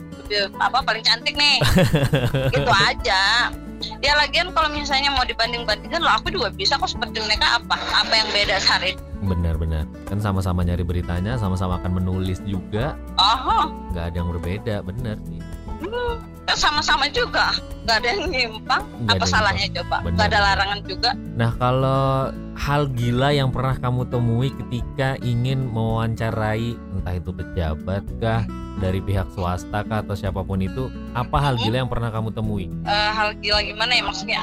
apa 0.60 0.84
paling 0.84 1.02
cantik 1.02 1.34
nih 1.34 1.58
gitu 2.54 2.70
aja 2.70 3.50
ya 3.98 4.14
lagian 4.14 4.54
kalau 4.54 4.70
misalnya 4.70 5.10
mau 5.10 5.26
dibanding-bandingkan 5.26 5.98
loh 5.98 6.14
aku 6.14 6.30
juga 6.30 6.54
bisa 6.54 6.78
kok 6.78 6.90
seperti 6.90 7.18
mereka 7.24 7.58
apa 7.58 7.74
apa 7.92 8.12
yang 8.14 8.28
beda 8.30 8.56
hari 8.62 8.94
ini 8.94 9.08
Benar 9.18 9.58
benar. 9.58 9.82
Kan 10.06 10.22
sama-sama 10.22 10.62
nyari 10.62 10.86
beritanya, 10.86 11.34
sama-sama 11.34 11.82
akan 11.82 11.98
menulis 11.98 12.38
juga. 12.46 12.94
oh 13.18 13.66
Nggak 13.90 14.14
ada 14.14 14.16
yang 14.16 14.30
berbeda, 14.30 14.74
bener 14.86 15.18
sih. 15.26 15.42
kan 15.82 16.37
sama-sama 16.56 17.10
juga. 17.10 17.52
Nggak 17.84 17.96
ada 18.04 18.08
yang 18.08 18.22
nyimpang. 18.28 18.82
Nggak 19.04 19.16
apa 19.16 19.26
salahnya 19.26 19.66
coba? 19.80 19.96
Nggak 20.04 20.26
ada 20.32 20.38
larangan 20.44 20.80
juga. 20.84 21.10
Nah, 21.36 21.50
kalau 21.56 22.32
hal 22.56 22.82
gila 22.92 23.28
yang 23.32 23.48
pernah 23.48 23.76
kamu 23.80 24.02
temui 24.12 24.48
ketika 24.52 25.16
ingin 25.24 25.68
mewawancarai 25.72 26.76
entah 26.96 27.14
itu 27.16 27.30
pejabat 27.32 28.04
kah, 28.20 28.44
dari 28.78 29.02
pihak 29.02 29.26
swasta 29.34 29.82
kah 29.88 30.04
atau 30.06 30.14
siapa 30.14 30.44
pun 30.46 30.62
itu, 30.62 30.86
apa 31.16 31.36
hal 31.42 31.58
gila 31.58 31.82
yang 31.82 31.90
pernah 31.90 32.12
kamu 32.14 32.30
temui? 32.30 32.70
Eh, 32.86 33.10
hal 33.10 33.34
gila 33.40 33.60
gimana 33.64 33.92
ya 33.96 34.02
maksudnya? 34.06 34.40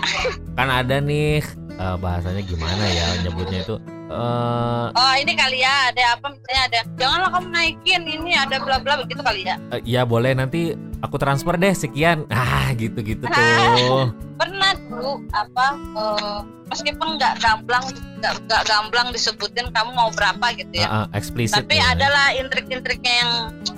Kan 0.58 0.68
ada 0.68 1.00
nih 1.00 1.40
eh, 1.76 1.96
bahasanya 2.02 2.42
gimana 2.44 2.84
ya 2.92 3.08
nyebutnya 3.24 3.62
itu 3.64 3.76
eh 4.06 4.86
oh 4.92 5.14
ini 5.16 5.34
kali 5.34 5.60
ya 5.60 5.90
ada 5.90 6.04
apa 6.14 6.26
misalnya 6.30 6.62
ada 6.64 6.80
janganlah 6.96 7.30
kamu 7.32 7.48
naikin 7.50 8.02
ini 8.04 8.32
ada 8.34 8.56
bla 8.60 8.78
bla 8.78 9.02
begitu 9.02 9.20
kali 9.20 9.42
ya 9.44 9.56
eh, 9.70 9.82
ya 9.82 10.02
boleh 10.04 10.32
nanti 10.32 10.74
aku 11.02 11.16
transfer 11.16 11.54
deh 11.54 11.72
sekian. 11.72 12.26
Ah, 12.34 12.74
gitu-gitu 12.74 13.26
tuh. 13.26 14.10
pernah 14.40 14.74
dulu 14.80 15.22
apa 15.32 15.68
eh, 15.78 16.40
meskipun 16.66 17.08
nggak 17.16 17.40
gamblang 17.40 17.86
nggak 18.20 18.62
gamblang 18.66 19.08
disebutin 19.10 19.70
kamu 19.70 19.90
mau 19.92 20.10
berapa 20.10 20.46
gitu 20.56 20.74
ya 20.76 20.88
Ah, 20.88 20.96
ah, 21.02 21.06
eksplisit. 21.14 21.62
tapi 21.62 21.78
ya. 21.78 21.94
adalah 21.94 22.34
intrik-intriknya 22.34 23.14
yang 23.16 23.32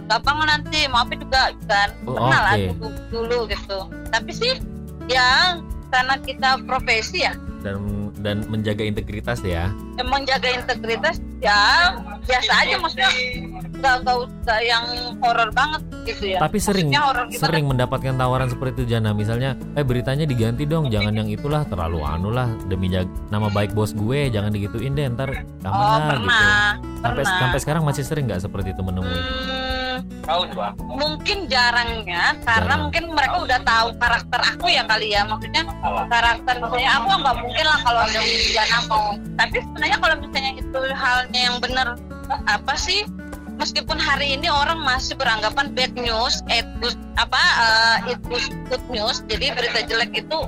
gampang 0.07 0.39
nanti 0.41 0.87
apa 0.87 1.13
juga 1.13 1.41
kan 1.67 1.89
Oh, 2.03 2.15
pernah 2.15 2.39
lah 2.41 2.53
oke. 2.55 2.67
dulu, 2.73 2.87
dulu 3.11 3.37
gitu 3.47 3.79
tapi 4.07 4.31
sih 4.31 4.53
ya 5.05 5.59
karena 5.87 6.15
kita 6.19 6.63
profesi 6.63 7.23
ya 7.23 7.35
dan 7.59 7.79
dan 8.27 8.43
menjaga 8.51 8.83
integritas 8.83 9.39
ya. 9.39 9.71
emang 9.95 10.27
jaga 10.27 10.51
integritas 10.51 11.17
ya 11.39 11.95
biasa 12.27 12.51
aja 12.59 12.75
maksudnya 12.75 13.11
nggak 13.77 13.95
nggak 14.03 14.17
usah 14.19 14.59
yang 14.59 14.85
horor 15.23 15.49
banget 15.53 15.81
gitu 16.03 16.35
ya. 16.35 16.39
Tapi 16.41 16.57
sering 16.57 16.89
sering 17.31 17.65
mendapatkan 17.67 18.15
tawaran 18.15 18.49
seperti 18.49 18.83
itu 18.83 18.95
Jana. 18.95 19.13
Misalnya 19.13 19.55
eh 19.77 19.85
beritanya 19.85 20.27
diganti 20.27 20.65
dong 20.65 20.89
jangan 20.89 21.13
yang 21.13 21.29
itulah 21.29 21.63
terlalu 21.63 22.03
anu 22.03 22.33
lah 22.33 22.49
demi 22.67 22.89
jag- 22.89 23.07
nama 23.29 23.47
baik 23.47 23.71
bos 23.71 23.93
gue 23.93 24.27
jangan 24.27 24.51
digituin 24.51 24.91
deh 24.91 25.07
ntar 25.07 25.29
oh 25.31 25.39
keamanan 25.61 26.19
gitu. 26.19 26.27
Pernah 26.27 26.71
sampai 26.97 27.23
pernah. 27.23 27.39
sampai 27.39 27.59
sekarang 27.61 27.83
masih 27.85 28.03
sering 28.03 28.25
nggak 28.27 28.41
seperti 28.41 28.73
itu 28.73 28.81
menemui? 28.81 29.07
Hmm, 29.13 29.56
mungkin 30.83 31.47
jarangnya 31.47 32.35
karena 32.43 32.75
Jarang. 32.75 32.79
mungkin 32.87 33.03
mereka 33.15 33.35
udah 33.47 33.59
tahu 33.63 33.87
karakter 33.95 34.39
aku 34.43 34.65
ya 34.67 34.83
kali 34.83 35.15
ya. 35.15 35.23
Maksudnya 35.23 35.63
karakter 36.11 36.53
misalnya 36.59 36.91
aku 36.99 37.07
nggak 37.15 37.37
mungkin 37.39 37.65
lah 37.65 37.79
kalau 37.81 38.01
ada 38.03 38.19
Jana 38.51 38.79
mau. 38.91 39.07
Tapi 39.39 39.57
sebenarnya 39.63 39.97
kalau 40.03 40.15
misalnya 40.19 40.51
itu 40.59 40.79
halnya 40.93 41.39
yang 41.39 41.57
benar 41.63 41.87
apa 42.43 42.73
sih? 42.75 43.07
Meskipun 43.57 43.97
hari 43.97 44.37
ini 44.37 44.53
orang 44.53 44.85
masih 44.85 45.17
beranggapan 45.17 45.73
bad 45.73 45.89
news 45.97 46.45
it 46.53 46.67
good, 46.77 46.93
apa 47.17 47.41
eh, 47.41 48.13
it 48.13 48.21
good, 48.29 48.45
good 48.69 48.85
news 48.93 49.25
jadi 49.25 49.49
berita 49.57 49.81
jelek 49.81 50.13
itu 50.13 50.39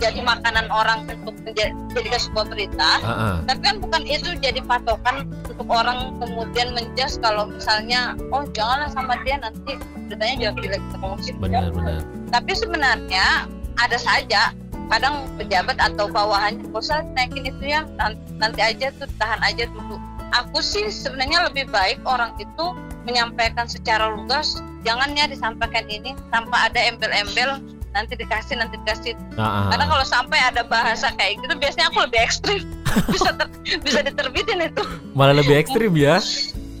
jadi 0.00 0.20
makanan 0.24 0.66
orang 0.72 1.04
untuk 1.06 1.36
menja- 1.44 1.76
dijadikan 1.92 2.20
sebuah 2.20 2.46
berita. 2.48 2.90
Ah, 3.04 3.12
ah. 3.12 3.36
tapi 3.44 3.60
kan 3.60 3.76
bukan 3.78 4.02
itu 4.08 4.28
jadi 4.40 4.60
patokan 4.64 5.28
untuk 5.46 5.68
orang 5.68 6.16
kemudian 6.18 6.72
menjas 6.72 7.20
kalau 7.20 7.46
misalnya 7.52 8.16
oh 8.32 8.48
janganlah 8.56 8.88
sama 8.90 9.20
dia 9.22 9.36
nanti 9.38 9.76
beritanya 10.08 10.34
jadi 10.50 10.58
jelek 10.64 10.82
terus 10.90 11.26
benar 11.36 11.64
benar. 11.70 12.00
Tapi 12.32 12.52
sebenarnya 12.56 13.46
ada 13.76 13.98
saja. 14.00 14.56
Kadang 14.90 15.30
pejabat 15.38 15.78
atau 15.78 16.10
bawahannya 16.10 16.66
usah 16.74 17.06
naikin 17.14 17.46
itu 17.46 17.62
ya 17.62 17.86
nanti, 17.94 18.18
nanti 18.42 18.58
aja 18.58 18.90
tuh 18.98 19.06
tahan 19.22 19.38
aja 19.46 19.70
dulu. 19.70 19.94
Aku 20.34 20.58
sih 20.58 20.90
sebenarnya 20.90 21.46
lebih 21.46 21.70
baik 21.70 22.02
orang 22.02 22.34
itu 22.42 22.74
menyampaikan 23.06 23.70
secara 23.70 24.10
lugas 24.10 24.58
jangannya 24.82 25.30
disampaikan 25.30 25.86
ini 25.86 26.16
tanpa 26.34 26.66
ada 26.66 26.80
embel-embel 26.80 27.62
nanti 27.90 28.14
dikasih 28.14 28.54
nanti 28.58 28.78
dikasih. 28.86 29.14
Ah, 29.34 29.70
karena 29.74 29.86
kalau 29.90 30.04
sampai 30.06 30.38
ada 30.38 30.62
bahasa 30.62 31.10
kayak 31.18 31.42
gitu 31.42 31.54
biasanya 31.58 31.86
aku 31.90 31.98
lebih 32.06 32.20
ekstrim. 32.22 32.62
Bisa 33.14 33.30
ter- 33.38 33.54
bisa 33.86 34.02
diterbitin 34.02 34.66
itu. 34.66 34.82
Malah 35.14 35.38
lebih 35.38 35.62
ekstrim 35.62 35.94
ya? 35.94 36.18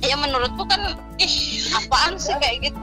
Ya 0.02 0.18
menurutku 0.18 0.66
kan 0.66 0.98
ih 1.22 1.62
apaan 1.70 2.18
sih 2.18 2.34
kayak 2.42 2.66
gitu? 2.66 2.78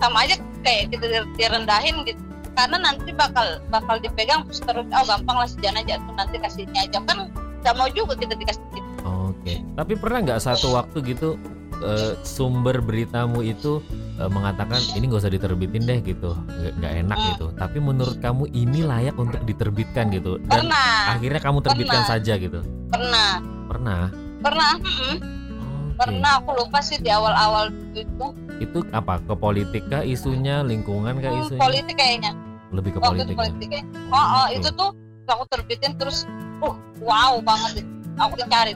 Sama 0.00 0.24
aja 0.24 0.40
kayak 0.64 0.96
gitu 0.96 1.04
direndahin 1.36 2.08
gitu. 2.08 2.20
Karena 2.56 2.80
nanti 2.80 3.12
bakal 3.12 3.60
bakal 3.68 4.00
dipegang 4.00 4.48
terus 4.48 4.64
terus 4.64 4.88
oh 4.96 5.04
gampang 5.04 5.44
lah 5.44 5.48
sejalan 5.48 5.84
aja 5.84 6.00
tuh 6.00 6.14
nanti 6.16 6.36
kasihnya 6.40 6.88
aja. 6.88 7.04
Kan 7.04 7.28
nggak 7.60 7.74
mau 7.76 7.88
juga 7.92 8.16
kita 8.16 8.32
dikasih 8.32 8.64
gitu. 8.72 8.90
Oke. 9.04 9.60
Tapi 9.76 9.92
pernah 10.00 10.18
nggak 10.24 10.40
satu 10.40 10.72
waktu 10.72 11.04
gitu 11.04 11.36
eh, 11.84 12.16
sumber 12.24 12.80
beritamu 12.80 13.44
itu 13.44 13.84
eh, 14.20 14.28
mengatakan 14.28 14.76
ini 14.92 15.08
nggak 15.08 15.20
usah 15.20 15.32
diterbitin 15.32 15.82
deh 15.82 15.98
gitu. 16.00 16.36
Nggak 16.76 16.92
enak 17.00 17.16
Hmm. 17.16 17.28
gitu. 17.32 17.46
Tapi 17.56 17.78
menurut 17.78 18.16
kamu 18.18 18.44
ini 18.52 18.84
layak 18.84 19.16
untuk 19.16 19.40
diterbitkan 19.42 20.08
gitu? 20.10 20.36
Dan 20.44 20.68
pernah. 20.68 21.16
akhirnya 21.16 21.40
kamu 21.40 21.58
terbitkan 21.60 22.02
Pernah. 22.02 22.12
saja 22.12 22.32
gitu? 22.36 22.60
Pernah. 22.88 23.30
Pernah? 23.66 24.00
Pernah 24.40 24.70
mm-mm. 24.76 25.14
Oke. 25.16 25.98
pernah 26.00 26.32
aku 26.38 26.50
lupa 26.54 26.80
sih 26.80 26.96
di 26.96 27.08
awal-awal 27.08 27.68
itu. 27.92 28.26
Itu 28.58 28.78
apa? 28.90 29.20
Ke 29.20 29.32
politik 29.32 29.84
kah 29.88 30.00
isunya? 30.00 30.60
Lingkungan 30.60 31.16
kah 31.16 31.28
Hmm, 31.28 31.40
isunya? 31.42 31.60
politik 31.60 31.96
kayaknya. 31.96 32.32
Lebih 32.70 32.90
ke 32.92 32.98
waktu 32.98 33.24
politik 33.26 33.68
ya? 33.68 33.82
kayaknya. 33.82 33.82
oh, 34.08 34.26
oh 34.36 34.46
itu 34.48 34.68
tuh 34.70 34.90
aku 35.26 35.44
terbitin 35.48 35.94
terus 35.94 36.26
uh 36.58 36.74
wow 36.98 37.38
banget 37.38 37.86
aku 38.16 38.34
dicari 38.34 38.74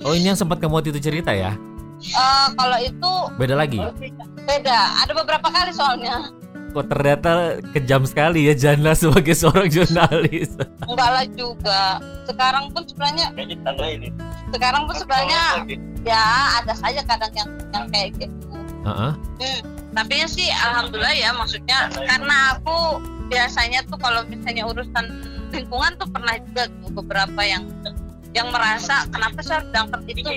oh 0.00 0.12
ini 0.12 0.28
yang 0.28 0.36
sempat 0.36 0.60
kamu 0.60 0.76
waktu 0.76 0.92
itu 0.92 1.00
cerita 1.02 1.32
ya? 1.32 1.56
Eh, 1.96 2.46
kalau 2.52 2.76
itu 2.76 3.12
beda 3.36 3.56
lagi 3.56 3.80
beda 4.44 4.78
ada 5.04 5.12
beberapa 5.12 5.48
kali 5.48 5.72
soalnya. 5.72 6.30
Kok 6.74 6.90
ternyata 6.90 7.62
kejam 7.70 8.02
sekali 8.02 8.50
ya 8.50 8.54
Jana 8.58 8.98
sebagai 8.98 9.34
seorang 9.38 9.70
jurnalis. 9.70 10.58
Enggak 10.84 11.10
lah 11.10 11.26
juga. 11.38 12.02
Sekarang 12.26 12.74
pun 12.74 12.82
sebenarnya 12.82 13.30
sekarang 14.50 14.82
pun 14.86 14.94
sebenarnya 14.98 15.42
ya 16.02 16.22
ada 16.62 16.74
saja 16.74 17.02
kadang 17.06 17.32
yang 17.34 17.50
yang 17.74 17.84
kayak 17.90 18.10
gitu. 18.18 18.46
Heeh. 18.84 19.12
tapi 19.94 20.20
ya 20.20 20.26
sih 20.26 20.50
alhamdulillah 20.50 21.14
ya 21.14 21.30
maksudnya 21.32 21.86
karena 21.94 22.58
aku 22.58 22.98
biasanya 23.30 23.80
tuh 23.86 23.96
kalau 24.02 24.26
misalnya 24.26 24.66
urusan 24.66 25.06
lingkungan 25.54 25.94
tuh 25.96 26.10
pernah 26.10 26.34
juga 26.42 26.66
tuh 26.82 26.90
beberapa 26.92 27.40
yang 27.46 27.62
yang 28.34 28.50
merasa 28.50 29.06
kenapa 29.14 29.38
saya 29.40 29.62
harus 29.62 29.70
diangkat 29.70 30.00
itu? 30.10 30.30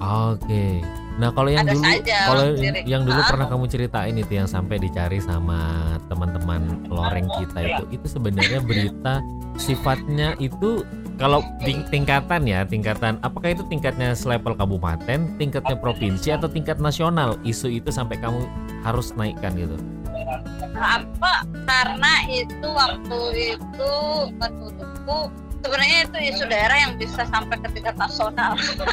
Oke. 0.00 0.80
Nah 1.12 1.28
kalau 1.30 1.52
yang 1.52 1.68
Ada 1.68 1.72
dulu, 1.76 1.84
kalau 2.08 2.44
yang 2.88 3.02
dulu 3.04 3.20
Ah. 3.20 3.28
pernah 3.28 3.46
kamu 3.46 3.64
ceritain 3.68 4.16
itu 4.16 4.32
yang 4.32 4.48
sampai 4.48 4.80
dicari 4.80 5.20
sama 5.20 5.60
teman-teman 6.08 6.88
loreng 6.88 7.28
kita 7.36 7.58
itu, 7.60 7.84
itu 7.92 8.06
sebenarnya 8.08 8.60
berita 8.64 9.20
sifatnya 9.54 10.32
itu 10.38 10.82
kalau 11.20 11.44
ting- 11.60 11.84
tingkatan 11.86 12.48
ya, 12.48 12.64
tingkatan 12.64 13.20
apakah 13.20 13.52
itu 13.52 13.62
tingkatnya 13.68 14.16
selevel 14.16 14.56
kabupaten, 14.56 15.36
tingkatnya 15.36 15.76
provinsi 15.76 16.32
atau 16.32 16.48
tingkat 16.48 16.80
nasional 16.80 17.36
isu 17.44 17.68
itu 17.68 17.92
sampai 17.92 18.16
kamu 18.16 18.48
harus 18.82 19.12
naikkan 19.12 19.52
gitu. 19.54 19.76
apa 20.72 21.46
karena 21.62 22.26
itu 22.26 22.66
waktu 22.66 23.20
itu 23.54 23.92
menurutku 24.34 25.30
sebenarnya 25.62 25.98
itu 26.10 26.18
isu 26.34 26.44
daerah 26.50 26.76
yang 26.76 26.92
bisa 26.98 27.22
sampai 27.30 27.56
ke 27.62 27.68
tingkat 27.70 27.94
nasional 27.94 28.52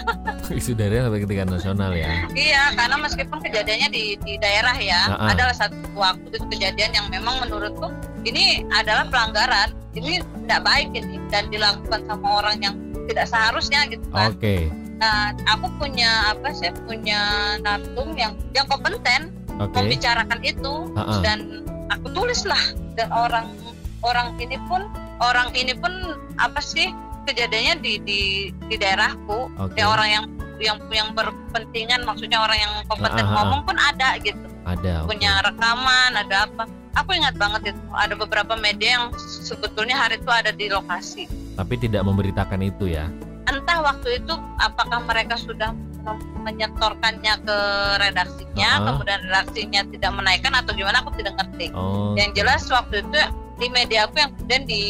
isu 0.62 0.72
daerah 0.78 1.10
sampai 1.10 1.20
ke 1.26 1.28
tingkat 1.28 1.50
nasional 1.50 1.92
ya. 1.98 2.10
iya 2.38 2.64
karena 2.78 2.96
meskipun 3.02 3.38
kejadiannya 3.42 3.90
di, 3.90 4.04
di 4.22 4.34
daerah 4.38 4.78
ya 4.78 5.02
ah. 5.18 5.34
adalah 5.34 5.56
satu 5.58 5.76
waktu 5.98 6.30
itu 6.30 6.46
kejadian 6.54 6.92
yang 6.94 7.08
memang 7.10 7.42
menurutku 7.42 7.90
ini 8.24 8.64
adalah 8.78 9.10
pelanggaran 9.10 9.74
ini 9.98 10.22
tidak 10.46 10.62
baik 10.62 10.90
ini 10.94 11.18
dan 11.34 11.50
dilakukan 11.50 12.06
sama 12.06 12.28
orang 12.46 12.58
yang 12.62 12.76
tidak 13.10 13.26
seharusnya 13.26 13.90
gitu 13.90 14.06
kan 14.14 14.30
Oke. 14.38 14.70
nah 15.02 15.34
aku 15.50 15.66
punya 15.82 16.38
apa 16.38 16.54
sih 16.54 16.70
punya 16.86 17.58
natum 17.66 18.14
yang 18.14 18.38
yang 18.54 18.70
kompeten 18.70 19.34
Oke. 19.58 19.74
membicarakan 19.74 20.40
itu 20.46 20.74
Ha-ha. 20.94 21.20
dan 21.26 21.66
aku 21.90 22.14
tulis 22.14 22.46
lah 22.46 22.62
dan 22.94 23.10
orang 23.10 23.50
orang 24.06 24.38
ini 24.38 24.56
pun 24.70 24.86
orang 25.20 25.52
ini 25.54 25.74
pun 25.74 25.92
apa 26.36 26.60
sih 26.60 26.90
kejadiannya 27.24 27.76
di 27.80 27.94
di 28.02 28.22
di 28.66 28.76
daerahku 28.76 29.52
Oke. 29.56 29.78
ya 29.78 29.86
orang 29.88 30.10
yang 30.10 30.26
yang 30.60 30.78
yang 30.90 31.10
berpentingan 31.14 32.04
maksudnya 32.04 32.40
orang 32.40 32.58
yang 32.58 32.74
kompeten 32.86 33.22
Ah, 33.22 33.24
ah, 33.24 33.32
ah. 33.32 33.36
ngomong 33.44 33.62
pun 33.64 33.76
ada 33.78 34.18
gitu 34.20 34.44
Ada. 34.66 35.04
oke. 35.04 35.08
punya 35.08 35.40
rekaman 35.42 36.12
ada 36.16 36.48
apa 36.48 36.64
aku 36.96 37.16
ingat 37.16 37.36
banget 37.36 37.72
itu 37.72 37.82
ada 37.94 38.12
beberapa 38.14 38.54
media 38.56 38.90
yang 38.98 39.06
sebetulnya 39.20 39.96
hari 39.96 40.18
itu 40.18 40.28
ada 40.28 40.52
di 40.52 40.68
lokasi 40.68 41.30
Tapi 41.56 41.76
tidak 41.76 42.04
memberitakan 42.04 42.60
itu 42.62 42.88
ya. 42.88 43.08
entah 43.46 43.80
waktu 43.82 44.20
itu 44.20 44.34
apakah 44.58 45.00
mereka 45.02 45.36
sudah 45.36 45.72
menyetorkannya 46.40 47.34
ke 47.44 47.58
redaksinya 48.00 48.70
Ah. 48.72 48.84
kemudian 48.86 49.20
redaksinya 49.22 49.82
tidak 49.88 50.12
menaikkan 50.12 50.54
atau 50.54 50.72
gimana 50.74 51.04
aku 51.04 51.12
tidak 51.16 51.36
ngerti 51.38 51.72
Oh. 51.72 52.16
yang 52.16 52.32
jelas 52.34 52.66
waktu 52.68 53.00
itu 53.02 53.16
di 53.60 53.68
media 53.70 54.00
aku 54.04 54.16
yang 54.18 54.32
kemudian 54.34 54.64
di 54.64 54.84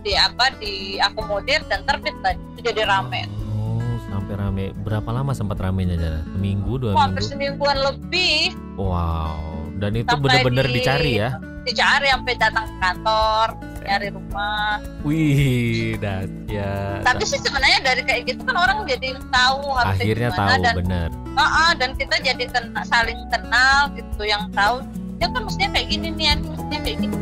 di 0.00 0.12
apa 0.14 0.54
diakomodir 0.56 1.62
dan 1.66 1.82
terbit 1.82 2.14
lah 2.20 2.32
itu 2.54 2.60
jadi 2.64 2.86
rame 2.86 3.26
Oh, 3.52 3.78
sampai 4.08 4.34
rame. 4.34 4.64
Berapa 4.76 5.08
lama 5.08 5.30
sempat 5.30 5.56
ramenya 5.56 5.94
Jana? 5.94 6.20
Seminggu, 6.28 6.76
dua 6.76 6.92
Wah, 6.92 7.06
hampir 7.06 7.20
minggu? 7.20 7.30
semingguan 7.30 7.78
lebih 7.78 8.52
Wow. 8.74 9.38
Dan 9.74 9.96
itu 9.96 10.10
benar-benar 10.12 10.66
di- 10.66 10.74
dicari 10.76 11.12
ya? 11.16 11.30
dicari 11.62 12.10
sampai 12.10 12.34
datang 12.34 12.66
ke 12.66 12.74
kantor 12.76 13.46
nyari 13.80 14.08
rumah 14.10 14.82
Wih, 15.02 15.94
dahsyat. 15.96 17.02
tapi 17.02 17.22
sih 17.22 17.38
sebenarnya 17.38 17.78
dari 17.80 18.02
kayak 18.02 18.22
gitu 18.28 18.42
kan 18.42 18.56
orang 18.56 18.82
jadi 18.82 19.14
tahu 19.30 19.70
harus 19.70 19.94
Akhirnya 19.94 20.28
gimana 20.28 20.50
tahu 20.50 20.58
dan 20.60 20.74
bener. 20.76 21.08
Heeh, 21.32 21.70
dan 21.78 21.90
kita 21.94 22.16
jadi 22.18 22.44
kena, 22.46 22.82
saling 22.82 23.20
kenal 23.30 23.94
gitu 23.94 24.22
yang 24.22 24.50
tahu 24.50 24.82
ya 25.16 25.30
kan 25.30 25.38
mestinya 25.40 25.70
kayak 25.72 25.86
gini 25.88 26.08
nih 26.10 26.34
mestinya 26.36 26.80
kayak 26.82 26.98
gini 26.98 27.14